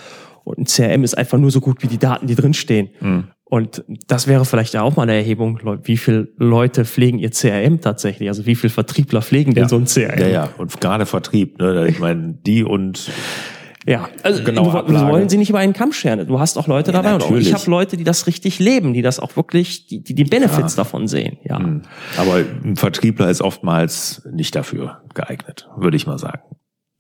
[0.49, 2.91] und ein CRM ist einfach nur so gut wie die Daten, die drinstehen.
[3.01, 3.25] Mhm.
[3.45, 8.29] Und das wäre vielleicht auch mal eine Erhebung, wie viele Leute pflegen ihr CRM tatsächlich?
[8.29, 9.69] Also wie viele Vertriebler pflegen denn ja.
[9.69, 10.19] so ein CRM?
[10.19, 11.89] Ja, ja, und gerade Vertrieb, ne?
[11.89, 13.11] Ich meine, die und
[13.87, 16.27] ja, also genau, du, wollen sie nicht über einen Kamm scheren.
[16.27, 17.31] Du hast auch Leute ja, dabei natürlich.
[17.31, 20.15] und auch ich habe Leute, die das richtig leben, die das auch wirklich, die die,
[20.15, 20.85] die Benefits ja.
[20.85, 21.39] davon sehen.
[21.43, 21.59] Ja.
[21.59, 21.83] Hm.
[22.19, 26.43] Aber ein Vertriebler ist oftmals nicht dafür geeignet, würde ich mal sagen.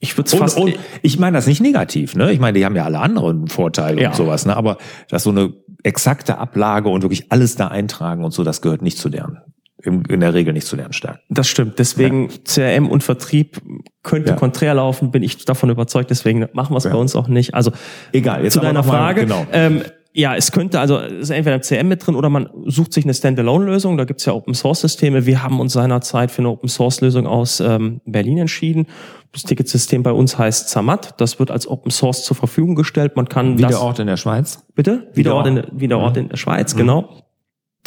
[0.00, 0.58] Ich würde fast.
[0.58, 2.32] Und, ich meine das nicht negativ, ne?
[2.32, 4.11] Ich meine, die haben ja alle anderen Vorteile ja.
[4.11, 4.56] und sowas, ne?
[4.56, 8.82] Aber das so eine exakte Ablage und wirklich alles da eintragen und so, das gehört
[8.82, 9.40] nicht zu deren
[9.84, 11.20] in der Regel nicht zu deren Stärken.
[11.28, 11.78] Das stimmt.
[11.78, 12.37] Deswegen ja.
[12.44, 13.58] CRM und Vertrieb
[14.02, 14.37] könnte ja.
[14.37, 16.11] konträr laufen, bin ich davon überzeugt.
[16.11, 16.90] Deswegen machen wir es ja.
[16.90, 17.54] bei uns auch nicht.
[17.54, 17.70] Also
[18.12, 18.42] egal.
[18.42, 19.26] Jetzt zu deiner Frage.
[19.26, 19.46] Mal, genau.
[19.52, 19.82] Ähm,
[20.18, 23.14] ja, es könnte also ist entweder ein CRM mit drin oder man sucht sich eine
[23.14, 23.96] Standalone-Lösung.
[23.96, 25.26] Da gibt's ja Open-Source-Systeme.
[25.26, 28.88] Wir haben uns seinerzeit für eine Open-Source-Lösung aus ähm, Berlin entschieden.
[29.31, 31.20] Das Ticketsystem bei uns heißt Zamat.
[31.20, 33.14] Das wird als Open Source zur Verfügung gestellt.
[33.14, 34.66] Man kann wie das, der Ort in der Schweiz.
[34.74, 35.09] Bitte?
[35.14, 36.78] Wie der Ort in, wie der Ort in der Schweiz, mhm.
[36.78, 37.09] genau.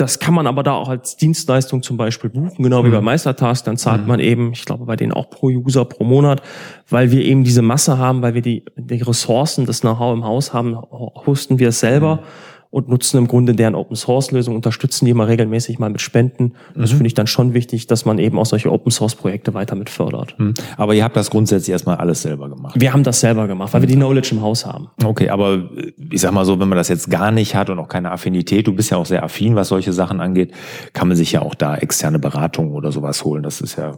[0.01, 2.93] Das kann man aber da auch als Dienstleistung zum Beispiel buchen, genau wie mhm.
[2.93, 3.63] bei Meistertask.
[3.65, 4.07] Dann zahlt mhm.
[4.07, 6.41] man eben, ich glaube, bei denen auch pro User pro Monat,
[6.89, 10.53] weil wir eben diese Masse haben, weil wir die, die Ressourcen, das Know-how im Haus
[10.53, 12.15] haben, hosten wir es selber.
[12.15, 15.99] Mhm und nutzen im Grunde deren Open Source Lösung, unterstützen die immer regelmäßig mal mit
[15.99, 16.53] Spenden.
[16.73, 16.95] Das mhm.
[16.95, 19.89] finde ich dann schon wichtig, dass man eben auch solche Open Source Projekte weiter mit
[19.89, 20.39] fördert.
[20.39, 20.53] Mhm.
[20.77, 22.79] Aber ihr habt das grundsätzlich erstmal alles selber gemacht.
[22.79, 24.87] Wir haben das selber gemacht, weil wir die Knowledge im Haus haben.
[25.03, 25.69] Okay, aber
[26.09, 28.67] ich sag mal so, wenn man das jetzt gar nicht hat und auch keine Affinität,
[28.67, 30.53] du bist ja auch sehr affin, was solche Sachen angeht,
[30.93, 33.43] kann man sich ja auch da externe Beratung oder sowas holen.
[33.43, 33.97] Das ist ja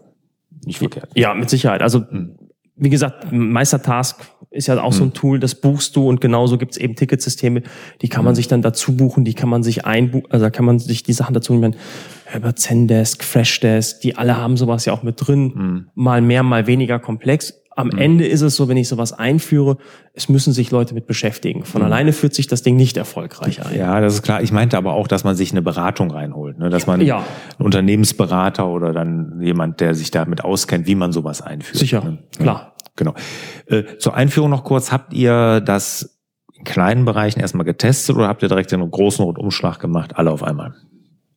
[0.65, 1.11] nicht verkehrt.
[1.13, 1.83] Ja, mit Sicherheit.
[1.83, 2.37] Also mhm
[2.75, 4.97] wie gesagt, Meistertask ist ja auch hm.
[4.97, 5.13] so ein hm.
[5.13, 7.63] Tool, das buchst du und genauso gibt's eben Ticketsysteme,
[8.01, 8.35] die kann man hm.
[8.35, 11.33] sich dann dazu buchen, die kann man sich einbuchen, also kann man sich die Sachen
[11.33, 11.75] dazu nehmen,
[12.35, 15.87] über Zendesk, Freshdesk, die alle haben sowas ja auch mit drin, hm.
[15.95, 17.62] mal mehr, mal weniger komplex.
[17.75, 17.97] Am mhm.
[17.97, 19.77] Ende ist es so, wenn ich sowas einführe,
[20.13, 21.65] es müssen sich Leute mit beschäftigen.
[21.65, 21.87] Von mhm.
[21.87, 23.77] alleine führt sich das Ding nicht erfolgreich ein.
[23.77, 24.41] Ja, das ist klar.
[24.41, 26.69] Ich meinte aber auch, dass man sich eine Beratung reinholt, ne?
[26.69, 27.17] dass man ja.
[27.17, 31.77] einen Unternehmensberater oder dann jemand, der sich damit auskennt, wie man sowas einführt.
[31.77, 32.19] Sicher, ne?
[32.37, 32.75] klar.
[32.95, 33.15] Genau.
[33.65, 34.91] Äh, zur Einführung noch kurz.
[34.91, 36.19] Habt ihr das
[36.55, 40.43] in kleinen Bereichen erstmal getestet oder habt ihr direkt den großen Rundumschlag gemacht, alle auf
[40.43, 40.75] einmal?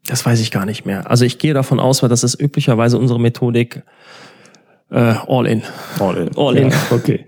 [0.07, 1.11] Das weiß ich gar nicht mehr.
[1.11, 3.83] Also ich gehe davon aus, weil das ist üblicherweise unsere Methodik,
[4.97, 5.63] äh, all in.
[6.01, 6.31] All in.
[6.37, 6.71] All in.
[6.71, 7.27] Ja, okay,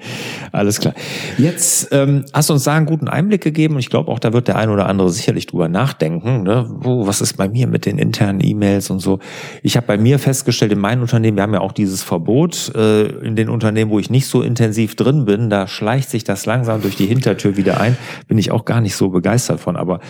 [0.52, 0.94] alles klar.
[1.36, 4.32] Jetzt ähm, hast du uns da einen guten Einblick gegeben und ich glaube auch, da
[4.32, 6.44] wird der ein oder andere sicherlich drüber nachdenken.
[6.44, 6.66] Ne?
[6.84, 9.18] Oh, was ist bei mir mit den internen E-Mails und so?
[9.62, 13.04] Ich habe bei mir festgestellt, in meinem Unternehmen, wir haben ja auch dieses Verbot äh,
[13.18, 16.80] in den Unternehmen, wo ich nicht so intensiv drin bin, da schleicht sich das langsam
[16.80, 17.98] durch die Hintertür wieder ein.
[18.28, 20.00] Bin ich auch gar nicht so begeistert von, aber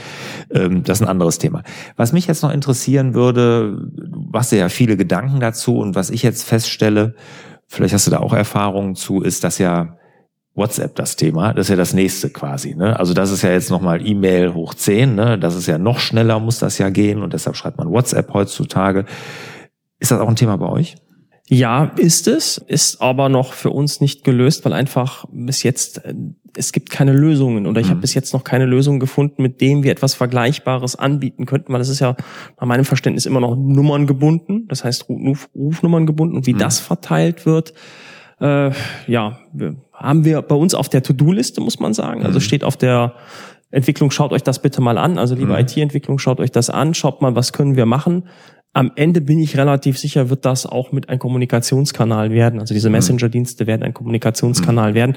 [0.54, 1.64] ähm, das ist ein anderes Thema.
[1.96, 6.22] Was mich jetzt noch interessieren würde, du hast ja viele Gedanken dazu und was ich
[6.22, 7.16] jetzt feststelle,
[7.68, 9.96] vielleicht hast du da auch Erfahrungen zu, ist das ja
[10.58, 11.54] WhatsApp das Thema.
[11.54, 12.74] Das ist ja das nächste quasi.
[12.74, 12.98] Ne?
[12.98, 15.14] Also das ist ja jetzt nochmal E-Mail hoch 10.
[15.14, 15.38] Ne?
[15.38, 17.22] Das ist ja noch schneller, muss das ja gehen.
[17.22, 19.06] Und deshalb schreibt man WhatsApp heutzutage.
[20.00, 20.96] Ist das auch ein Thema bei euch?
[21.50, 26.14] Ja, ist es, ist aber noch für uns nicht gelöst, weil einfach bis jetzt äh,
[26.56, 27.92] es gibt keine Lösungen oder ich mhm.
[27.92, 31.78] habe bis jetzt noch keine Lösung gefunden, mit dem wir etwas Vergleichbares anbieten könnten, weil
[31.78, 32.16] das ist ja
[32.60, 36.58] nach meinem Verständnis immer noch Nummern gebunden, das heißt Ruf, Rufnummern gebunden und wie mhm.
[36.58, 37.72] das verteilt wird,
[38.40, 38.70] äh,
[39.06, 39.38] ja,
[39.92, 42.24] haben wir bei uns auf der To-Do-Liste, muss man sagen.
[42.24, 42.42] Also mhm.
[42.42, 43.14] steht auf der
[43.70, 45.18] Entwicklung, schaut euch das bitte mal an.
[45.18, 45.60] Also liebe mhm.
[45.60, 48.24] IT-Entwicklung, schaut euch das an, schaut mal, was können wir machen
[48.78, 52.60] am Ende bin ich relativ sicher, wird das auch mit ein Kommunikationskanal werden.
[52.60, 52.92] Also diese mhm.
[52.92, 54.94] Messenger-Dienste werden ein Kommunikationskanal mhm.
[54.94, 55.16] werden.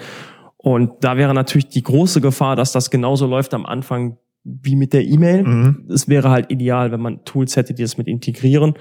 [0.58, 4.94] Und da wäre natürlich die große Gefahr, dass das genauso läuft am Anfang wie mit
[4.94, 5.44] der E-Mail.
[5.44, 5.88] Mhm.
[5.94, 8.74] Es wäre halt ideal, wenn man Tools hätte, die das mit integrieren.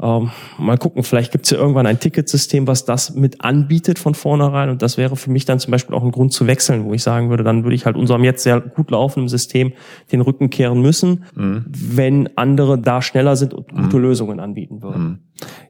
[0.00, 4.14] Ähm, mal gucken, vielleicht gibt es ja irgendwann ein Ticketsystem, was das mit anbietet von
[4.14, 4.68] vornherein.
[4.68, 7.02] Und das wäre für mich dann zum Beispiel auch ein Grund zu wechseln, wo ich
[7.02, 9.72] sagen würde, dann würde ich halt unserem jetzt sehr gut laufenden System
[10.12, 11.64] den Rücken kehren müssen, mhm.
[11.70, 14.02] wenn andere da schneller sind und gute mhm.
[14.02, 15.02] Lösungen anbieten würden.
[15.02, 15.18] Mhm.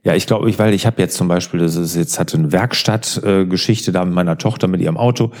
[0.03, 2.51] Ja, ich glaube, ich, weil ich habe jetzt zum Beispiel, das ist jetzt hatte eine
[2.51, 5.31] Werkstattgeschichte äh, da mit meiner Tochter mit ihrem Auto.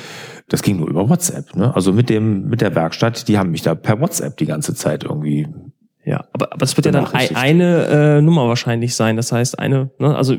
[0.49, 1.55] Das ging nur über WhatsApp.
[1.55, 1.73] Ne?
[1.75, 5.03] Also mit dem mit der Werkstatt, die haben mich da per WhatsApp die ganze Zeit
[5.03, 5.47] irgendwie
[6.07, 7.85] ja, aber, aber es wird ja dann eine
[8.17, 9.17] äh, Nummer wahrscheinlich sein.
[9.17, 10.37] Das heißt, eine, ne, also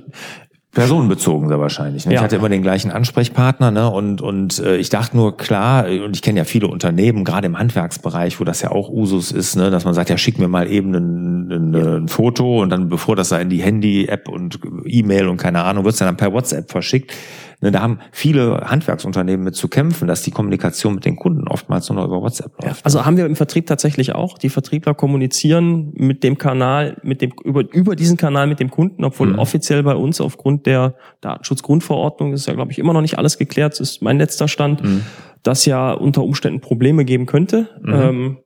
[0.72, 2.06] Personenbezogen sehr wahrscheinlich.
[2.06, 2.14] Ne?
[2.14, 2.20] Ja.
[2.20, 3.90] Ich hatte immer den gleichen Ansprechpartner ne?
[3.90, 7.58] und, und äh, ich dachte nur, klar, und ich kenne ja viele Unternehmen, gerade im
[7.58, 9.70] Handwerksbereich, wo das ja auch Usus ist, ne?
[9.70, 13.16] dass man sagt, ja, schick mir mal eben ein, ein, ein Foto und dann, bevor
[13.16, 17.12] das da in die Handy-App und E-Mail und keine Ahnung, wird's dann per WhatsApp verschickt.
[17.60, 21.88] Ne, da haben viele Handwerksunternehmen mit zu kämpfen, dass die Kommunikation mit den Kunden oftmals
[21.88, 22.76] nur noch über WhatsApp läuft.
[22.76, 24.38] Ja, also haben wir im Vertrieb tatsächlich auch.
[24.38, 29.04] Die Vertriebler kommunizieren mit dem Kanal, mit dem, über, über diesen Kanal mit dem Kunden,
[29.04, 29.40] obwohl mhm.
[29.40, 33.72] offiziell bei uns aufgrund der Datenschutzgrundverordnung ist ja, glaube ich, immer noch nicht alles geklärt.
[33.72, 35.02] Das ist mein letzter Stand, mhm.
[35.42, 37.68] dass ja unter Umständen Probleme geben könnte.
[37.82, 37.92] Mhm.
[37.92, 38.36] Ähm,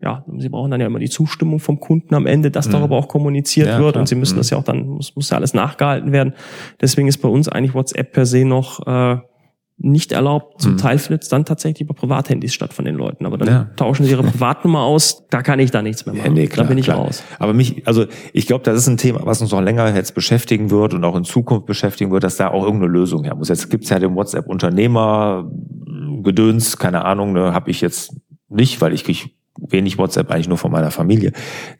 [0.00, 2.72] ja, sie brauchen dann ja immer die Zustimmung vom Kunden am Ende, dass mhm.
[2.72, 4.02] darüber auch kommuniziert ja, wird klar.
[4.02, 4.38] und sie müssen mhm.
[4.38, 6.34] das ja auch dann, muss, muss ja alles nachgehalten werden.
[6.80, 9.18] Deswegen ist bei uns eigentlich WhatsApp per se noch äh,
[9.76, 10.60] nicht erlaubt.
[10.60, 10.76] Zum mhm.
[10.78, 13.26] Teil findet es dann tatsächlich über Privathandys statt von den Leuten.
[13.26, 13.70] Aber dann ja.
[13.76, 16.36] tauschen sie ihre Privatnummer aus, da kann ich da nichts mehr machen.
[16.36, 16.98] Ja, nee, klar, da bin ich klar.
[16.98, 17.22] raus.
[17.38, 20.70] Aber mich, also ich glaube, das ist ein Thema, was uns noch länger jetzt beschäftigen
[20.70, 23.48] wird und auch in Zukunft beschäftigen wird, dass da auch irgendeine Lösung her muss.
[23.48, 25.50] Jetzt gibt's ja den WhatsApp-Unternehmer,
[26.22, 28.14] Gedöns, keine Ahnung, ne, habe ich jetzt
[28.48, 31.32] nicht, weil ich krieg wenig WhatsApp eigentlich nur von meiner Familie.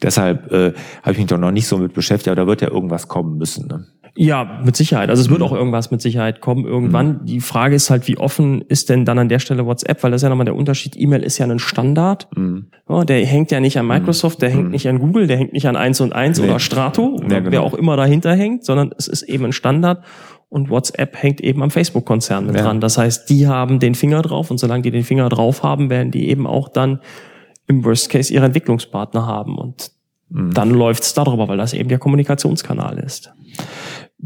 [0.03, 2.71] Deshalb äh, habe ich mich doch noch nicht so mit beschäftigt, aber da wird ja
[2.71, 3.67] irgendwas kommen müssen.
[3.67, 3.87] Ne?
[4.17, 5.11] Ja, mit Sicherheit.
[5.11, 5.47] Also es wird mhm.
[5.47, 7.21] auch irgendwas mit Sicherheit kommen irgendwann.
[7.23, 7.27] Mhm.
[7.27, 10.03] Die Frage ist halt, wie offen ist denn dann an der Stelle WhatsApp?
[10.05, 10.95] Weil das ist ja nochmal der Unterschied.
[10.97, 12.29] E-Mail ist ja ein Standard.
[12.37, 12.67] Mhm.
[12.89, 14.71] Ja, der hängt ja nicht an Microsoft, der hängt mhm.
[14.71, 16.47] nicht an Google, der hängt nicht an 1 und 1 nee.
[16.47, 17.51] oder Strato, ja, genau.
[17.51, 20.05] wer auch immer dahinter hängt, sondern es ist eben ein Standard.
[20.49, 22.63] Und WhatsApp hängt eben am Facebook-Konzern mit ja.
[22.63, 22.81] dran.
[22.81, 26.13] Das heißt, die haben den Finger drauf und solange die den Finger drauf haben, werden
[26.13, 27.01] die eben auch dann
[27.67, 29.59] im Worst Case ihre Entwicklungspartner haben.
[29.59, 29.93] Und
[30.29, 30.53] mhm.
[30.53, 33.33] dann läuft's darüber, weil das eben der Kommunikationskanal ist.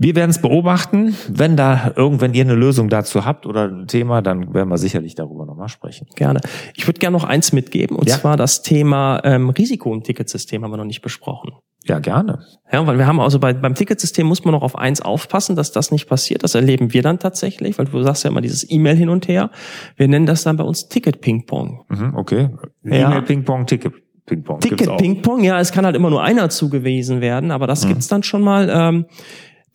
[0.00, 1.16] Wir werden es beobachten.
[1.28, 5.16] Wenn da irgendwann ihr eine Lösung dazu habt oder ein Thema, dann werden wir sicherlich
[5.16, 6.06] darüber nochmal sprechen.
[6.14, 6.40] Gerne.
[6.76, 8.16] Ich würde gerne noch eins mitgeben, und ja.
[8.16, 11.50] zwar das Thema ähm, Risiko im Ticketsystem haben wir noch nicht besprochen.
[11.84, 12.40] Ja, gerne.
[12.70, 15.72] Ja, weil wir haben also bei, beim Ticketsystem muss man noch auf eins aufpassen, dass
[15.72, 16.44] das nicht passiert.
[16.44, 19.50] Das erleben wir dann tatsächlich, weil du sagst ja immer dieses E-Mail hin und her.
[19.96, 21.86] Wir nennen das dann bei uns Ticket-Ping-Pong.
[21.88, 22.50] Mhm, okay.
[22.84, 23.08] Ja.
[23.08, 23.94] E-Mail-Ping-Pong, Ticket.
[24.26, 24.60] Ping-Pong.
[24.60, 27.88] Ticket Ping-Pong, ja, es kann halt immer nur einer zugewiesen werden, aber das mhm.
[27.88, 28.68] gibt's dann schon mal.
[28.70, 29.06] Ähm,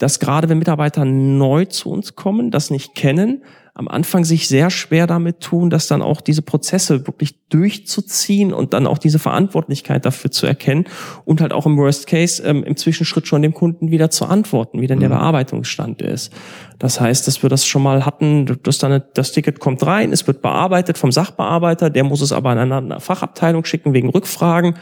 [0.04, 3.42] dass gerade wenn Mitarbeiter neu zu uns kommen, das nicht kennen,
[3.74, 8.74] am Anfang sich sehr schwer damit tun, dass dann auch diese Prozesse wirklich durchzuziehen und
[8.74, 10.88] dann auch diese Verantwortlichkeit dafür zu erkennen
[11.24, 14.82] und halt auch im Worst Case ähm, im Zwischenschritt schon dem Kunden wieder zu antworten,
[14.82, 15.14] wie denn der mhm.
[15.14, 16.34] Bearbeitungsstand ist.
[16.80, 20.28] Das heißt, dass wir das schon mal hatten, dass dann das Ticket kommt rein, es
[20.28, 24.76] wird bearbeitet vom Sachbearbeiter, der muss es aber in eine Fachabteilung schicken wegen Rückfragen.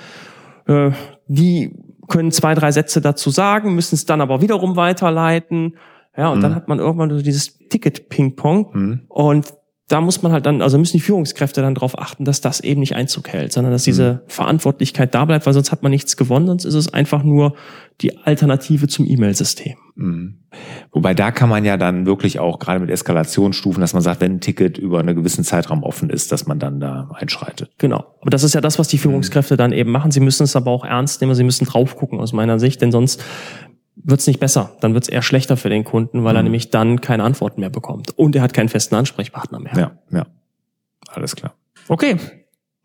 [0.65, 0.91] Äh,
[1.27, 1.75] die
[2.11, 5.77] können zwei, drei Sätze dazu sagen, müssen es dann aber wiederum weiterleiten.
[6.15, 6.41] Ja, und mhm.
[6.43, 8.69] dann hat man irgendwann so dieses Ticket-Ping-Pong.
[8.73, 9.01] Mhm.
[9.07, 9.53] Und
[9.91, 12.79] da muss man halt dann, also müssen die Führungskräfte dann darauf achten, dass das eben
[12.79, 14.19] nicht Einzug hält, sondern dass diese mhm.
[14.27, 17.55] Verantwortlichkeit da bleibt, weil sonst hat man nichts gewonnen, sonst ist es einfach nur
[17.99, 19.75] die Alternative zum E-Mail-System.
[19.95, 20.37] Mhm.
[20.91, 24.35] Wobei da kann man ja dann wirklich auch gerade mit Eskalationsstufen, dass man sagt, wenn
[24.35, 27.71] ein Ticket über einen gewissen Zeitraum offen ist, dass man dann da einschreitet.
[27.77, 28.05] Genau.
[28.21, 29.57] Aber das ist ja das, was die Führungskräfte mhm.
[29.57, 30.11] dann eben machen.
[30.11, 32.91] Sie müssen es aber auch ernst nehmen, sie müssen drauf gucken aus meiner Sicht, denn
[32.91, 33.23] sonst
[33.95, 34.77] wird's nicht besser.
[34.81, 36.37] Dann wird's eher schlechter für den Kunden, weil mhm.
[36.37, 38.17] er nämlich dann keine Antworten mehr bekommt.
[38.17, 39.73] Und er hat keinen festen Ansprechpartner mehr.
[39.75, 40.25] Ja, ja.
[41.09, 41.53] Alles klar.
[41.87, 42.17] Okay.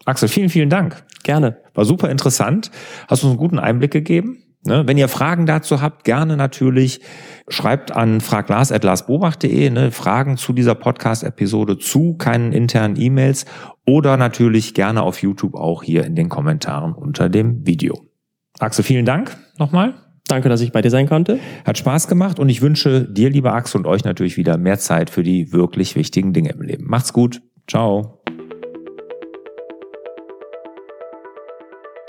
[0.05, 1.05] Axel, vielen, vielen Dank.
[1.23, 1.59] Gerne.
[1.75, 2.71] War super interessant.
[3.09, 4.43] Hast uns einen guten Einblick gegeben.
[4.65, 4.83] Ne?
[4.87, 7.01] Wenn ihr Fragen dazu habt, gerne natürlich
[7.49, 9.91] schreibt an fraglars.larsbobach.de ne?
[9.91, 13.47] Fragen zu dieser Podcast-Episode, zu keinen internen E-Mails
[13.87, 18.05] oder natürlich gerne auf YouTube auch hier in den Kommentaren unter dem Video.
[18.59, 20.06] Axel, vielen Dank nochmal.
[20.29, 21.39] Danke, dass ich bei dir sein konnte.
[21.65, 25.11] Hat Spaß gemacht und ich wünsche dir, lieber Axel, und euch natürlich wieder mehr Zeit
[25.11, 26.85] für die wirklich wichtigen Dinge im Leben.
[26.87, 27.43] Macht's gut.
[27.69, 28.23] Ciao.